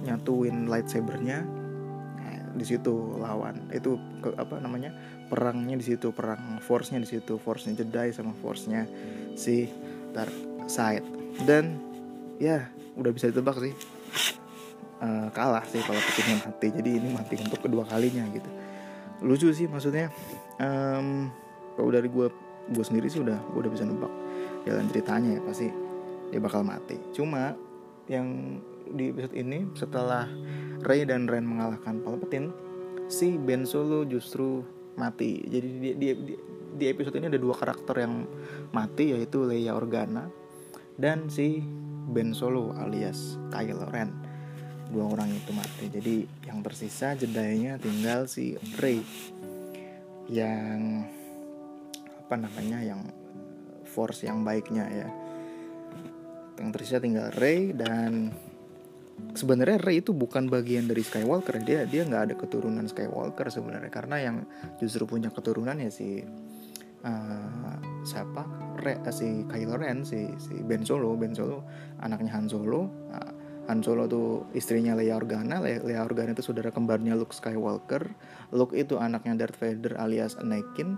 nyatuin 0.04 0.68
lightsabernya. 0.68 1.44
Di 2.48 2.64
situ 2.66 3.14
lawan. 3.20 3.70
Itu 3.70 4.00
ke, 4.18 4.34
apa 4.34 4.58
namanya? 4.58 4.90
Perangnya 5.30 5.78
di 5.78 5.84
situ 5.84 6.10
perang 6.10 6.58
force-nya 6.58 6.98
di 6.98 7.06
situ. 7.06 7.38
Force-nya 7.38 7.76
Jedi 7.76 8.10
sama 8.10 8.34
force-nya 8.34 8.88
si 9.38 9.68
Dark 10.10 10.32
Side. 10.66 11.06
Dan 11.46 11.78
ya 12.42 12.66
udah 12.98 13.10
bisa 13.14 13.30
ditebak 13.30 13.56
sih. 13.62 13.74
Uh, 14.98 15.30
kalah 15.30 15.62
sih 15.70 15.78
kalau 15.86 16.02
Putin 16.02 16.42
mati. 16.42 16.66
Jadi 16.74 16.90
ini 16.98 17.08
mati 17.14 17.38
untuk 17.38 17.62
kedua 17.62 17.86
kalinya 17.86 18.26
gitu. 18.34 18.50
Lucu 19.22 19.48
sih 19.54 19.70
maksudnya. 19.70 20.10
Um, 20.58 21.30
kalau 21.78 21.94
dari 21.94 22.10
gue 22.10 22.26
gue 22.68 22.84
sendiri 22.84 23.06
sih 23.06 23.22
udah 23.22 23.38
gue 23.54 23.60
udah 23.62 23.72
bisa 23.72 23.86
nebak. 23.86 24.10
Jalan 24.66 24.90
ceritanya 24.90 25.38
ya 25.38 25.40
pasti 25.46 25.70
dia 26.34 26.40
bakal 26.42 26.66
mati. 26.66 26.98
Cuma 27.14 27.54
yang 28.10 28.58
di 28.90 29.14
episode 29.14 29.36
ini 29.38 29.70
setelah 29.78 30.26
Ray 30.82 31.06
dan 31.06 31.30
Ren 31.30 31.46
mengalahkan 31.46 32.02
Palpatine, 32.02 32.50
si 33.06 33.38
Ben 33.38 33.62
Solo 33.62 34.02
justru 34.02 34.66
mati. 34.98 35.46
Jadi 35.46 35.68
di, 35.78 35.90
di, 35.94 36.06
di, 36.14 36.34
di 36.74 36.84
episode 36.90 37.16
ini 37.22 37.30
ada 37.30 37.40
dua 37.40 37.54
karakter 37.54 38.02
yang 38.02 38.26
mati 38.74 39.14
yaitu 39.14 39.46
Leia 39.46 39.78
Organa 39.78 40.28
dan 40.98 41.30
si 41.30 41.62
Ben 42.08 42.32
Solo 42.32 42.72
alias 42.76 43.36
Kylo 43.52 43.84
Ren. 43.88 44.10
Dua 44.88 45.04
orang 45.04 45.28
itu 45.28 45.52
mati. 45.52 45.92
Jadi 45.92 46.24
yang 46.48 46.64
tersisa 46.64 47.12
jedanya 47.12 47.76
tinggal 47.76 48.24
si 48.24 48.56
Rey 48.80 49.04
yang 50.32 51.04
apa 52.24 52.34
namanya 52.36 52.80
yang 52.84 53.00
force 53.84 54.24
yang 54.24 54.40
baiknya 54.44 54.84
ya. 54.88 55.08
Yang 56.56 56.68
tersisa 56.74 56.98
tinggal 57.04 57.28
Rey 57.36 57.76
dan 57.76 58.32
sebenarnya 59.34 59.78
Rey 59.82 60.00
itu 60.00 60.14
bukan 60.14 60.46
bagian 60.48 60.86
dari 60.86 61.02
Skywalker 61.02 61.58
dia 61.62 61.84
dia 61.84 62.06
nggak 62.06 62.22
ada 62.30 62.34
keturunan 62.38 62.86
Skywalker 62.86 63.50
sebenarnya 63.50 63.90
karena 63.90 64.16
yang 64.22 64.36
justru 64.78 65.04
punya 65.04 65.30
keturunan 65.30 65.74
ya 65.78 65.90
si 65.90 66.22
uh, 67.02 67.57
siapa? 68.08 68.48
Rey, 68.80 68.96
uh, 68.96 69.12
si 69.12 69.44
Kylo 69.44 69.76
Ren 69.76 70.08
si 70.08 70.32
si 70.40 70.56
Ben 70.64 70.80
Solo. 70.88 71.12
Ben 71.20 71.36
Solo 71.36 71.68
anaknya 72.00 72.40
Han 72.40 72.48
Solo. 72.48 72.88
Uh, 73.12 73.32
Han 73.68 73.84
Solo 73.84 74.08
tuh 74.08 74.48
istrinya 74.56 74.96
Leia 74.96 75.20
Organa. 75.20 75.60
Le 75.60 75.84
Leia 75.84 76.00
Organa 76.00 76.32
itu 76.32 76.40
saudara 76.40 76.72
kembarnya 76.72 77.12
Luke 77.12 77.36
Skywalker. 77.36 78.08
Luke 78.56 78.72
itu 78.72 78.96
anaknya 78.96 79.44
Darth 79.44 79.60
Vader 79.60 80.00
alias 80.00 80.40
Anakin. 80.40 80.96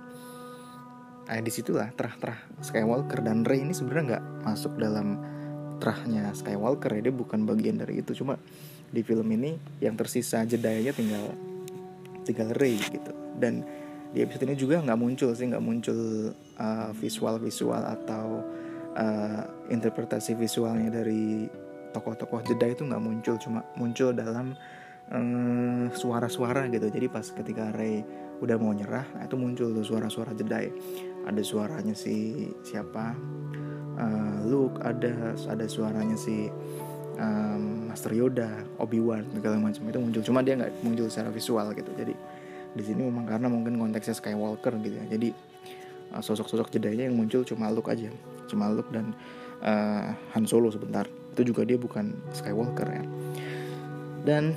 Nah, 1.26 1.38
di 1.42 1.50
situlah 1.50 1.90
terah-terah 1.94 2.62
Skywalker 2.62 3.26
dan 3.26 3.42
Rey 3.42 3.62
ini 3.66 3.74
sebenarnya 3.74 4.18
nggak 4.18 4.24
masuk 4.46 4.78
dalam 4.78 5.18
putranya 5.80 6.28
Skywalker 6.36 6.92
ya. 7.00 7.08
Dia 7.08 7.14
bukan 7.16 7.48
bagian 7.48 7.80
dari 7.80 8.04
itu. 8.04 8.12
Cuma 8.12 8.36
di 8.92 9.00
film 9.00 9.24
ini 9.32 9.56
yang 9.80 9.96
tersisa 9.96 10.44
jedanya 10.44 10.92
tinggal 10.92 11.32
tinggal 12.28 12.52
Rey 12.52 12.76
gitu. 12.76 13.16
Dan 13.40 13.64
di 14.10 14.26
episode 14.26 14.50
ini 14.50 14.58
juga 14.58 14.82
nggak 14.82 14.98
muncul 14.98 15.30
sih 15.34 15.46
nggak 15.46 15.62
muncul 15.62 15.98
uh, 16.58 16.90
visual 16.98 17.38
visual 17.38 17.78
atau 17.78 18.42
uh, 18.98 19.42
interpretasi 19.70 20.34
visualnya 20.34 20.90
dari 20.90 21.46
tokoh-tokoh 21.94 22.42
Jedi 22.46 22.74
itu 22.74 22.82
nggak 22.86 23.02
muncul 23.02 23.34
cuma 23.42 23.66
muncul 23.74 24.14
dalam 24.14 24.54
eh, 25.10 25.90
suara-suara 25.90 26.70
gitu. 26.70 26.86
Jadi 26.86 27.10
pas 27.10 27.26
ketika 27.26 27.74
Rey 27.74 28.02
udah 28.40 28.56
mau 28.56 28.72
nyerah 28.72 29.04
nah 29.18 29.26
itu 29.26 29.36
muncul 29.36 29.74
tuh 29.74 29.84
suara-suara 29.84 30.32
Jedi 30.32 30.70
ada 31.26 31.42
suaranya 31.42 31.92
si 31.92 32.46
siapa? 32.64 33.12
Uh, 34.00 34.48
Luke 34.48 34.80
ada 34.80 35.36
ada 35.36 35.66
suaranya 35.68 36.16
si 36.16 36.48
um, 37.20 37.92
Master 37.92 38.16
Yoda 38.16 38.48
Obi 38.80 38.96
Wan 39.02 39.28
segala 39.34 39.60
macam 39.60 39.82
itu 39.84 39.98
muncul. 40.00 40.22
Cuma 40.24 40.40
dia 40.40 40.56
nggak 40.56 40.72
muncul 40.80 41.10
secara 41.12 41.28
visual 41.28 41.74
gitu. 41.76 41.90
Jadi 41.98 42.14
di 42.70 42.82
sini 42.86 43.02
memang 43.02 43.26
karena 43.26 43.50
mungkin 43.50 43.78
konteksnya 43.78 44.14
Skywalker 44.14 44.78
gitu 44.82 44.96
ya. 44.96 45.04
Jadi 45.10 45.28
uh, 46.14 46.22
sosok-sosok 46.22 46.70
Jedi-nya 46.70 47.10
yang 47.10 47.16
muncul 47.18 47.42
cuma 47.42 47.70
Luke 47.70 47.90
aja. 47.90 48.10
Cuma 48.46 48.70
Luke 48.70 48.90
dan 48.94 49.14
uh, 49.62 50.14
Han 50.34 50.44
Solo 50.46 50.70
sebentar. 50.70 51.06
Itu 51.34 51.42
juga 51.50 51.66
dia 51.66 51.78
bukan 51.78 52.14
Skywalker 52.30 52.86
ya. 52.86 53.04
Dan 54.22 54.54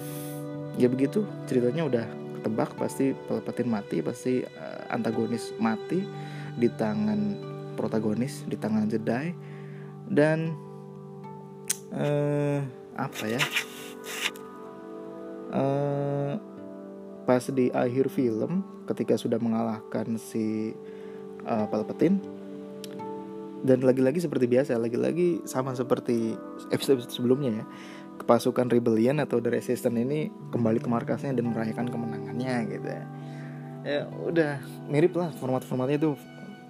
ya 0.78 0.90
begitu. 0.90 1.26
Ceritanya 1.50 1.90
udah 1.90 2.06
ketebak 2.42 2.76
pasti 2.78 3.16
Palpatine 3.26 3.72
mati 3.72 3.98
pasti 4.04 4.44
uh, 4.44 4.94
antagonis 4.94 5.56
mati 5.58 6.06
di 6.54 6.70
tangan 6.70 7.40
protagonis 7.74 8.46
di 8.46 8.56
tangan 8.58 8.86
Jedi. 8.86 9.34
Dan 10.06 10.54
uh, 11.94 12.62
apa 12.94 13.26
ya 13.26 13.42
pas 17.24 17.44
di 17.48 17.72
akhir 17.72 18.12
film 18.12 18.64
ketika 18.88 19.16
sudah 19.16 19.40
mengalahkan 19.40 20.20
si 20.20 20.76
uh, 21.48 21.66
Palpatine 21.72 22.20
dan 23.64 23.80
lagi-lagi 23.80 24.20
seperti 24.20 24.44
biasa 24.52 24.76
lagi-lagi 24.76 25.40
sama 25.48 25.72
seperti 25.72 26.36
episode 26.76 27.00
sebelumnya 27.08 27.64
ya 27.64 27.66
pasukan 28.22 28.70
rebellion 28.70 29.18
atau 29.20 29.42
the 29.42 29.50
resistance 29.50 29.98
ini 29.98 30.30
kembali 30.54 30.80
ke 30.80 30.88
markasnya 30.88 31.34
dan 31.34 31.50
merayakan 31.50 31.90
kemenangannya 31.90 32.56
gitu 32.70 32.88
ya. 32.88 33.06
Ya 33.84 34.02
udah 34.08 34.64
mirip 34.88 35.18
lah 35.18 35.34
format-formatnya 35.36 35.98
itu 36.00 36.12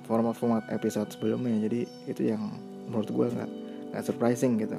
format-format 0.10 0.66
episode 0.74 1.12
sebelumnya. 1.14 1.60
Jadi 1.68 1.86
itu 2.10 2.22
yang 2.26 2.42
menurut 2.90 3.12
gue 3.12 3.28
nggak 3.38 3.52
nggak 3.94 4.04
surprising 4.04 4.58
gitu 4.58 4.78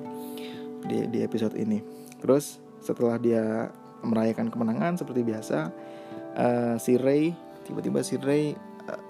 di 0.89 1.07
di 1.13 1.19
episode 1.23 1.55
ini. 1.55 1.79
Terus 2.19 2.59
setelah 2.83 3.21
dia 3.21 3.71
merayakan 4.05 4.53
kemenangan 4.53 5.01
seperti 5.01 5.25
biasa 5.25 5.73
uh, 6.37 6.77
si 6.77 7.01
Ray 7.01 7.33
tiba-tiba 7.65 8.05
si 8.05 8.21
Ray 8.21 8.53
uh, 8.89 9.03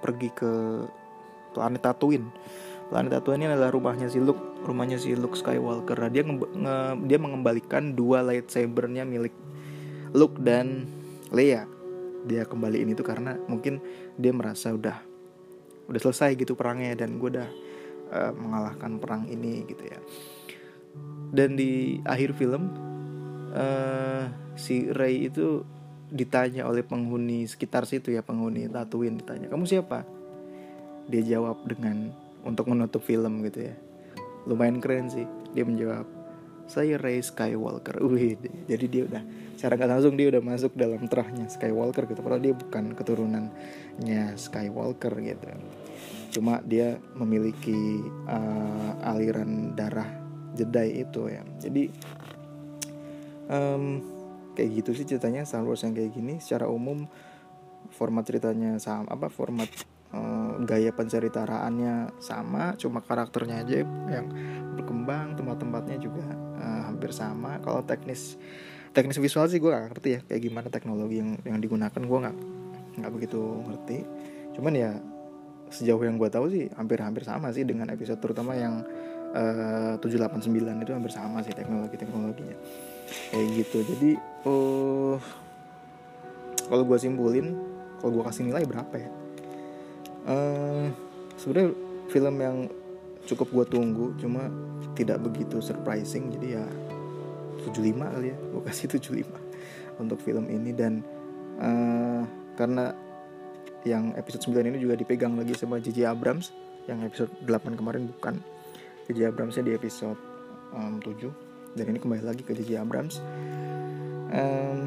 pergi 0.00 0.28
ke 0.32 0.52
planet 1.52 1.82
Tatooine 1.84 2.28
planet 2.88 3.20
Tatooine 3.20 3.44
ini 3.44 3.52
adalah 3.52 3.70
rumahnya 3.70 4.08
si 4.08 4.18
Luke 4.18 4.48
rumahnya 4.64 4.98
si 4.98 5.14
Luke 5.14 5.38
Skywalker. 5.38 5.94
Nah, 5.94 6.10
dia 6.10 6.24
dia 7.04 7.18
mengembalikan 7.20 7.94
dua 7.94 8.24
lightsabernya 8.24 9.06
milik 9.06 9.34
Luke 10.16 10.40
dan 10.40 10.88
Leia. 11.30 11.68
Dia 12.26 12.48
kembaliin 12.48 12.90
itu 12.90 13.04
karena 13.06 13.38
mungkin 13.46 13.78
dia 14.18 14.34
merasa 14.34 14.74
udah 14.74 14.98
udah 15.88 16.00
selesai 16.00 16.36
gitu 16.36 16.52
perangnya 16.58 16.98
dan 16.98 17.16
gue 17.16 17.28
udah 17.38 17.48
uh, 18.12 18.32
mengalahkan 18.34 18.98
perang 18.98 19.24
ini 19.30 19.64
gitu 19.68 19.84
ya. 19.86 20.00
Dan 21.30 21.54
di 21.54 22.00
akhir 22.02 22.34
film 22.34 22.72
uh, 23.54 24.24
si 24.58 24.90
Ray 24.90 25.30
itu 25.30 25.64
ditanya 26.08 26.64
oleh 26.64 26.80
penghuni 26.80 27.44
sekitar 27.44 27.84
situ 27.84 28.16
ya 28.16 28.24
penghuni 28.24 28.64
Tatooine 28.68 29.20
ditanya 29.20 29.46
kamu 29.52 29.64
siapa? 29.68 30.08
Dia 31.08 31.22
jawab 31.24 31.64
dengan 31.68 32.12
untuk 32.44 32.68
menutup 32.72 33.04
film 33.04 33.44
gitu 33.44 33.68
ya. 33.68 33.74
Lumayan 34.48 34.80
keren 34.80 35.12
sih 35.12 35.28
dia 35.52 35.64
menjawab 35.64 36.08
saya 36.68 37.00
Ray 37.00 37.24
Skywalker. 37.24 38.00
Wih, 38.08 38.36
jadi 38.68 38.86
dia 38.86 39.02
udah 39.08 39.22
secara 39.56 39.74
nggak 39.74 39.90
langsung 39.90 40.14
dia 40.14 40.28
udah 40.30 40.42
masuk 40.44 40.72
dalam 40.76 41.02
terahnya 41.08 41.48
Skywalker 41.50 42.06
gitu 42.06 42.20
padahal 42.22 42.44
dia 42.44 42.54
bukan 42.54 42.96
keturunannya 42.96 44.36
Skywalker 44.36 45.12
gitu. 45.24 45.44
Cuma 46.28 46.60
dia 46.64 47.00
memiliki 47.16 48.04
uh, 48.28 48.92
aliran 49.08 49.72
darah 49.72 50.08
Jedi 50.54 51.04
itu 51.04 51.28
ya. 51.32 51.42
Jadi 51.60 51.88
um, 53.48 54.04
kayak 54.54 54.84
gitu 54.84 54.90
sih 54.94 55.06
ceritanya 55.08 55.42
Star 55.48 55.64
Wars 55.64 55.82
yang 55.82 55.96
kayak 55.96 56.14
gini. 56.14 56.38
Secara 56.38 56.68
umum 56.68 57.08
format 57.94 58.24
ceritanya 58.26 58.76
sama 58.78 59.08
apa 59.08 59.32
format 59.32 59.68
uh, 60.12 60.60
gaya 60.66 60.92
penceritaraannya 60.92 62.20
sama 62.20 62.76
cuma 62.76 63.00
karakternya 63.00 63.64
aja 63.64 63.86
yang 63.86 64.26
berkembang 64.76 65.34
tempat-tempatnya 65.38 65.96
juga 65.98 66.24
uh, 66.60 66.82
hampir 66.90 67.10
sama. 67.10 67.58
Kalau 67.64 67.82
teknis 67.82 68.36
teknis 68.92 69.20
visual 69.20 69.46
sih 69.46 69.60
gue 69.60 69.70
gak 69.70 69.94
ngerti 69.94 70.08
ya 70.10 70.20
kayak 70.26 70.42
gimana 70.42 70.68
teknologi 70.72 71.20
yang 71.20 71.38
yang 71.44 71.58
digunakan 71.60 72.02
gue 72.02 72.18
nggak 72.24 72.36
nggak 73.00 73.12
begitu 73.14 73.40
ngerti. 73.68 73.98
Cuman 74.58 74.74
ya 74.74 74.92
sejauh 75.68 76.00
yang 76.00 76.16
gue 76.16 76.28
tahu 76.32 76.48
sih 76.48 76.64
hampir-hampir 76.74 77.22
sama 77.28 77.52
sih 77.52 77.62
dengan 77.62 77.92
episode 77.92 78.18
terutama 78.18 78.56
yang 78.56 78.80
uh, 79.36 80.00
789 80.00 80.84
itu 80.84 80.92
hampir 80.96 81.12
sama 81.12 81.44
sih 81.44 81.52
teknologi 81.52 82.00
teknologinya 82.00 82.56
kayak 83.32 83.46
gitu. 83.64 83.78
Jadi 83.84 84.10
uh, 84.46 85.16
kalau 86.68 86.84
gue 86.84 86.98
simpulin 87.00 87.56
kalau 87.98 88.20
gue 88.20 88.24
kasih 88.28 88.44
nilai 88.46 88.64
berapa 88.68 88.94
ya? 88.94 89.10
Uh, 90.28 90.86
sebenarnya 91.40 91.70
film 92.12 92.36
yang 92.38 92.56
cukup 93.24 93.48
gue 93.52 93.64
tunggu 93.78 94.06
cuma 94.20 94.48
tidak 94.94 95.22
begitu 95.24 95.60
surprising. 95.60 96.32
Jadi 96.32 96.58
ya 96.58 96.64
75 97.68 98.14
kali 98.14 98.28
ya. 98.32 98.38
Gue 98.38 98.62
kasih 98.68 98.86
75 99.00 100.00
untuk 100.00 100.18
film 100.22 100.46
ini. 100.48 100.70
Dan 100.76 101.02
uh, 101.58 102.22
karena 102.54 102.92
yang 103.86 104.12
episode 104.18 104.52
9 104.52 104.68
ini 104.68 104.78
juga 104.82 104.98
dipegang 104.98 105.38
lagi 105.38 105.54
sama 105.54 105.78
J.J. 105.78 106.04
Abrams 106.04 106.50
yang 106.90 107.00
episode 107.04 107.30
8 107.46 107.78
kemarin 107.78 108.10
bukan. 108.10 108.40
J.J. 109.08 109.32
Abramsnya 109.32 109.64
di 109.64 109.72
episode 109.72 110.20
um, 110.76 111.00
7 111.00 111.47
dan 111.78 111.94
ini 111.94 112.02
kembali 112.02 112.26
lagi 112.26 112.42
ke 112.42 112.52
J.J. 112.58 112.82
Abrams 112.82 113.22
um, 114.34 114.78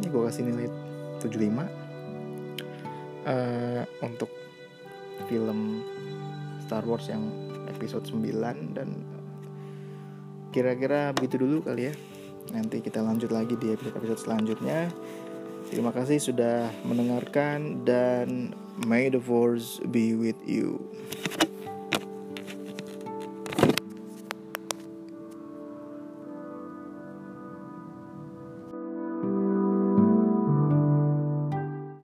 ini 0.00 0.06
gue 0.08 0.22
kasih 0.24 0.42
nilai 0.48 0.68
75 1.20 1.36
uh, 3.28 3.84
untuk 4.00 4.32
film 5.28 5.84
Star 6.64 6.82
Wars 6.88 7.04
yang 7.12 7.28
episode 7.68 8.08
9 8.08 8.24
dan 8.72 8.88
kira-kira 10.50 11.12
begitu 11.12 11.44
dulu 11.44 11.68
kali 11.68 11.92
ya 11.92 11.94
nanti 12.56 12.80
kita 12.80 13.04
lanjut 13.04 13.30
lagi 13.30 13.54
di 13.60 13.76
episode-episode 13.76 14.20
selanjutnya 14.24 14.88
Terima 15.70 15.94
kasih 15.94 16.18
sudah 16.18 16.66
mendengarkan 16.82 17.86
dan 17.86 18.50
may 18.90 19.06
the 19.06 19.22
force 19.22 19.78
be 19.94 20.18
with 20.18 20.34
you. 20.42 20.82